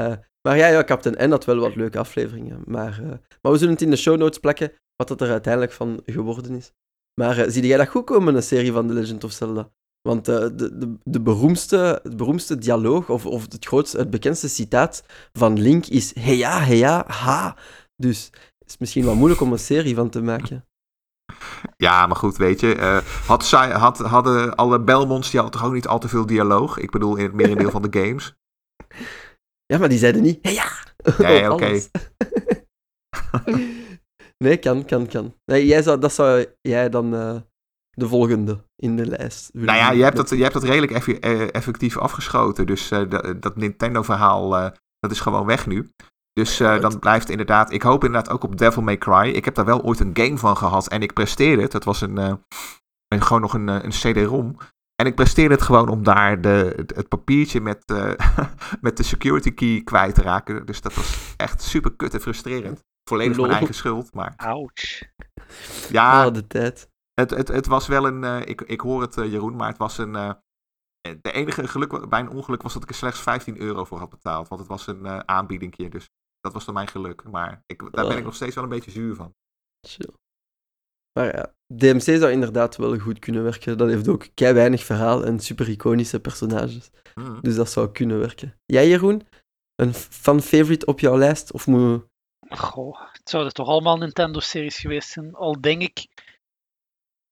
[0.48, 2.62] Maar ja, ja, Captain N had wel wat leuke afleveringen.
[2.66, 3.00] Maar,
[3.42, 6.54] maar we zullen het in de show notes plakken, wat het er uiteindelijk van geworden
[6.54, 6.72] is.
[7.20, 9.70] Maar zie jij dat goed komen, een serie van The Legend of Zelda?
[10.08, 14.48] Want eh, de, de, de beroemdste, het beroemdste dialoog, of, of het grootste, het bekendste
[14.48, 17.56] citaat van Link is hey ja, hey ja, ha.
[17.96, 18.24] Dus
[18.58, 20.64] het is misschien wel moeilijk om een serie van te maken.
[21.76, 22.74] Ja, maar goed, weet je.
[22.74, 22.96] eh,
[23.26, 26.78] had, had, hadden alle Belmonts, die hadden toch ook niet al te veel dialoog?
[26.78, 28.34] Ik bedoel, in het merendeel van de games.
[29.66, 30.68] Ja, maar die zeiden niet hey ja.
[31.18, 31.80] Nee, oké.
[34.44, 35.34] nee, kan, kan, kan.
[35.44, 37.36] Nee, jij zou, dat zou jij dan eh,
[37.94, 41.18] de volgende in de lijst Nou ja, je hebt dat, je hebt dat redelijk effe-
[41.18, 42.66] eh, effectief afgeschoten.
[42.66, 45.90] Dus eh, dat, dat Nintendo-verhaal, eh, dat is gewoon weg nu.
[46.32, 47.72] Dus eh, dan blijft inderdaad...
[47.72, 49.28] Ik hoop inderdaad ook op Devil May Cry.
[49.28, 51.72] Ik heb daar wel ooit een game van gehad en ik presteerde het.
[51.72, 52.32] Dat was een, eh,
[53.08, 54.56] een- gewoon nog een, een CD-ROM.
[55.02, 58.12] En ik presteerde het gewoon om daar de, het, papiertje met, eh,
[58.80, 60.66] met de security key kwijt te raken.
[60.66, 62.80] Dus dat was echt super kut en frustrerend.
[63.10, 65.02] Volledig mijn eigen schuld, maar Ouch.
[65.90, 66.88] ja, Ah, de tijd.
[67.14, 68.24] Het, het, het was wel een.
[68.24, 70.14] eh, ik, ik hoor het, eh, Jeroen, maar het was een.
[70.16, 70.32] eh,
[71.22, 74.10] de enige geluk bij een ongeluk was dat ik er slechts 15 euro voor had
[74.10, 74.48] betaald.
[74.48, 75.88] Want het was een eh aanbiedingje.
[75.88, 76.08] Dus
[76.40, 77.22] dat was dan mijn geluk.
[77.30, 79.34] Maar ik, daar ben ik nog steeds wel een beetje zuur van.
[79.86, 80.10] Chill.
[81.18, 83.78] Maar ja, DMC zou inderdaad wel goed kunnen werken.
[83.78, 86.90] Dat heeft ook kei weinig verhaal en super iconische personages.
[87.14, 87.38] Hmm.
[87.40, 88.54] Dus dat zou kunnen werken.
[88.66, 89.26] Jij, Jeroen?
[89.74, 91.52] Een fan-favorite op jouw lijst?
[91.52, 92.06] Of moet...
[92.48, 95.34] Goh, het zouden toch allemaal Nintendo-series geweest zijn.
[95.34, 96.06] Al denk ik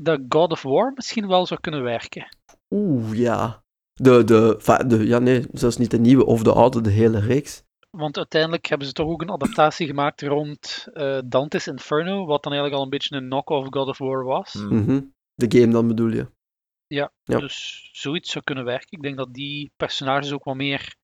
[0.02, 2.36] dat God of War misschien wel zou kunnen werken.
[2.70, 3.62] Oeh, ja.
[3.92, 7.62] De, de, de, ja, nee, zelfs niet de nieuwe of de oude, de hele reeks.
[7.90, 12.52] Want uiteindelijk hebben ze toch ook een adaptatie gemaakt rond eh, Dante's Inferno, wat dan
[12.52, 14.52] eigenlijk al een beetje een knock-off God of War was.
[14.52, 14.76] Hmm.
[14.76, 15.00] Mhm.
[15.34, 16.26] De game dan bedoel je.
[16.86, 17.12] Ja.
[17.24, 18.88] Dus zoiets zou kunnen werken.
[18.90, 20.96] Ik denk dat die personages ook wat meer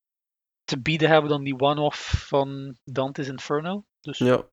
[0.65, 3.85] te bieden hebben dan die one-off van Dante's Inferno.
[4.01, 4.49] Dus Ja.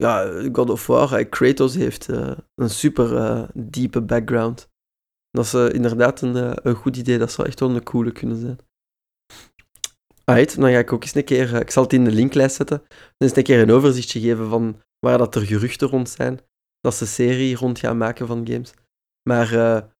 [0.00, 4.70] Ja, God of War, eh, Kratos heeft eh, een super eh, diepe background.
[5.30, 7.18] Dat is inderdaad een, een goed idee.
[7.18, 8.58] Dat zou echt wel een coole kunnen zijn.
[10.24, 11.54] Alright, dan ga ik ook eens een keer...
[11.54, 12.78] ik zal het in de linklijst zetten.
[12.78, 12.88] Dan
[13.28, 16.40] eens een keer een overzichtje geven van waar dat er geruchten rond zijn.
[16.80, 18.74] Dat ze serie rond gaan maken van games.
[19.28, 19.48] Maar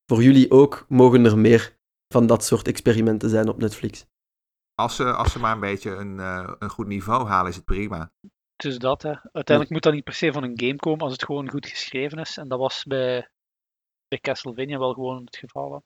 [0.06, 1.78] voor jullie ook mogen er meer
[2.12, 4.06] van dat soort experimenten zijn op Netflix.
[4.74, 6.18] Als, ze, als ze maar een beetje een,
[6.58, 8.12] een goed niveau halen, is het prima.
[8.60, 9.14] Dus dat, hè.
[9.32, 12.18] Uiteindelijk moet dat niet per se van een game komen als het gewoon goed geschreven
[12.18, 12.36] is.
[12.36, 13.28] En dat was bij,
[14.08, 15.72] bij Castlevania wel gewoon het geval.
[15.72, 15.78] Hè.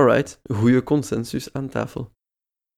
[0.00, 2.12] Alright, goede consensus aan tafel.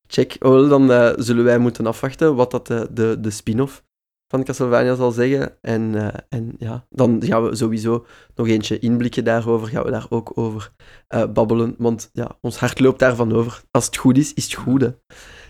[0.06, 0.36] Check.
[0.38, 3.84] Oh, dan eh, zullen wij moeten afwachten wat dat de, de, de spin-off
[4.28, 5.58] van Castlevania zal zeggen.
[5.60, 9.68] En, eh, en ja, dan gaan we sowieso nog eentje inblikken daarover.
[9.68, 10.72] Gaan we daar ook over
[11.06, 11.74] eh, babbelen.
[11.78, 13.62] Want ja, ons hart loopt daarvan over.
[13.70, 14.80] Als het goed is, is het goed.
[14.80, 14.90] Hè.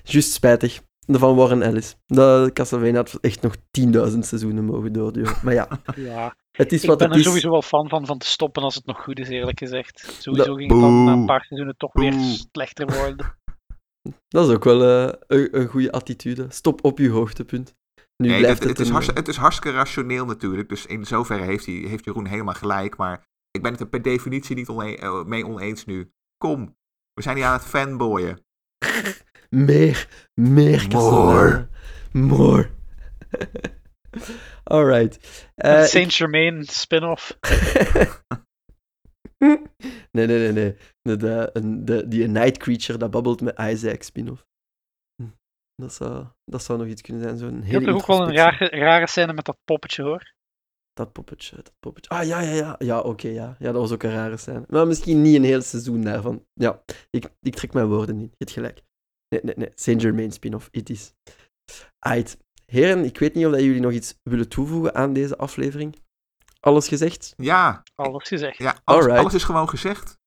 [0.03, 0.83] Juist spijtig.
[1.07, 1.97] Van Warren Ellis.
[2.07, 5.35] Dat Castlevania had echt nog 10.000 seizoenen mogen doorduren.
[5.43, 7.27] Maar ja, Ja, het is ik wat ben het er is.
[7.27, 10.17] sowieso wel fan van, van te stoppen als het nog goed is, eerlijk gezegd.
[10.21, 12.13] Sowieso Dat- ging het dan na een paar seizoenen toch weer
[12.53, 13.35] slechter worden.
[14.29, 16.47] Dat is ook wel eh, een, een goede attitude.
[16.49, 17.75] Stop op je hoogtepunt.
[18.17, 20.69] Nu Nee, blijft het, het, het, is het is hartstikke rationeel natuurlijk.
[20.69, 22.97] Dus in zoverre heeft, hij, heeft Jeroen helemaal gelijk.
[22.97, 26.11] Maar ik ben het er per definitie niet eh, mee oneens nu.
[26.37, 26.77] Kom,
[27.15, 28.45] we zijn hier aan het fanboyen.
[29.51, 31.69] Meer, meer Castlevania.
[32.13, 32.71] More.
[34.65, 35.49] Alright.
[35.55, 37.39] Eh, Een Saint Germain spin-off.
[39.39, 39.57] nee,
[40.11, 40.77] nee, nee, nee.
[41.03, 44.47] De, de, een- de, die Night Creature dat babbelt met Isaac spin-off.
[45.23, 45.29] Hm.
[45.75, 47.39] Dat zou, dat zou nog iets kunnen zijn.
[47.39, 50.35] Zo'n Je hele had toch ook wel een rare, rare scène met dat poppetje hoor.
[50.93, 52.11] Dat poppetje, dat poppetje.
[52.11, 52.75] Ah, ja, ja, ja.
[52.79, 53.57] Ja, oké, ja.
[53.59, 54.65] Ja, dat was ook een rare scène.
[54.69, 56.47] Maar misschien niet een heel seizoen daarvan.
[56.53, 58.31] Ja, ik, ik trek mijn woorden niet.
[58.31, 58.83] Je hebt gelijk.
[59.29, 59.71] Nee, nee, nee.
[59.75, 60.69] Saint Germain spin-off.
[60.71, 61.13] It is.
[61.99, 62.37] Aight.
[62.67, 65.97] Heren, ik weet niet of dat jullie nog iets willen toevoegen aan deze aflevering.
[66.61, 67.35] Alles gezegd?
[67.37, 68.59] Ja, Alles gezegd.
[68.59, 69.19] ja alles, Alright.
[69.21, 70.19] alles is gewoon gezegd.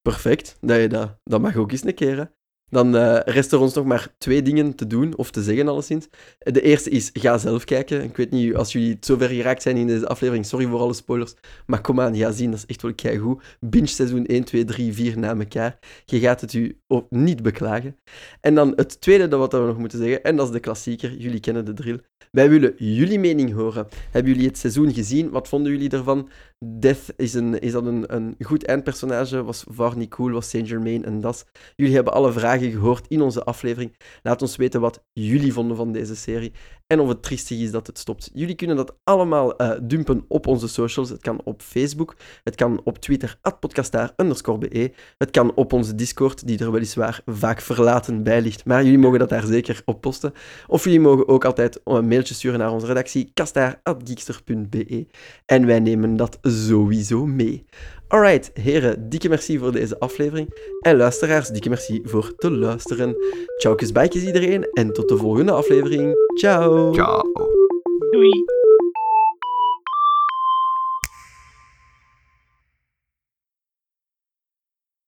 [0.00, 0.56] Perfect.
[0.60, 2.32] Dat, je dat, dat mag ook eens een keer.
[2.70, 6.08] Dan eh, rest er ons nog maar twee dingen te doen, of te zeggen alleszins.
[6.38, 8.02] De eerste is, ga zelf kijken.
[8.02, 11.34] Ik weet niet, als jullie zover geraakt zijn in deze aflevering, sorry voor alle spoilers,
[11.66, 13.42] maar kom aan, ga zien, dat is echt wel keigoed.
[13.60, 15.78] Binge seizoen 1, 2, 3, 4 na elkaar.
[16.04, 17.96] Je gaat het u niet beklagen.
[18.40, 21.12] En dan het tweede dat wat we nog moeten zeggen, en dat is de klassieker,
[21.12, 22.00] jullie kennen de drill.
[22.30, 23.88] Wij willen jullie mening horen.
[24.10, 25.30] Hebben jullie het seizoen gezien?
[25.30, 26.28] Wat vonden jullie ervan?
[26.64, 29.42] Death, is, een, is dat een, een goed eindpersonage?
[29.42, 30.30] Was Varney cool?
[30.30, 31.44] Was Saint Germain en das?
[31.76, 33.96] Jullie hebben alle vragen gehoord in onze aflevering.
[34.22, 36.52] Laat ons weten wat jullie vonden van deze serie
[36.88, 38.30] en of het triestig is dat het stopt.
[38.34, 41.08] Jullie kunnen dat allemaal eh, dumpen op onze socials.
[41.08, 44.92] Het kan op Facebook, het kan op Twitter, podcastaar_be.
[45.18, 49.18] Het kan op onze Discord, die er weliswaar vaak verlaten bij ligt, maar jullie mogen
[49.18, 50.32] dat daar zeker op posten.
[50.66, 55.06] Of jullie mogen ook altijd een mailtje sturen naar onze redactie, kastaar.geekster.be.
[55.46, 57.64] En wij nemen dat sowieso mee.
[58.08, 60.54] Alright, heren, dikke merci voor deze aflevering.
[60.80, 63.16] En luisteraars, dikke merci voor te luisteren.
[63.58, 66.14] Ciao, bijkjes iedereen en tot de volgende aflevering.
[66.34, 66.92] Ciao!
[66.92, 67.22] Ciao.
[68.10, 68.57] Doei!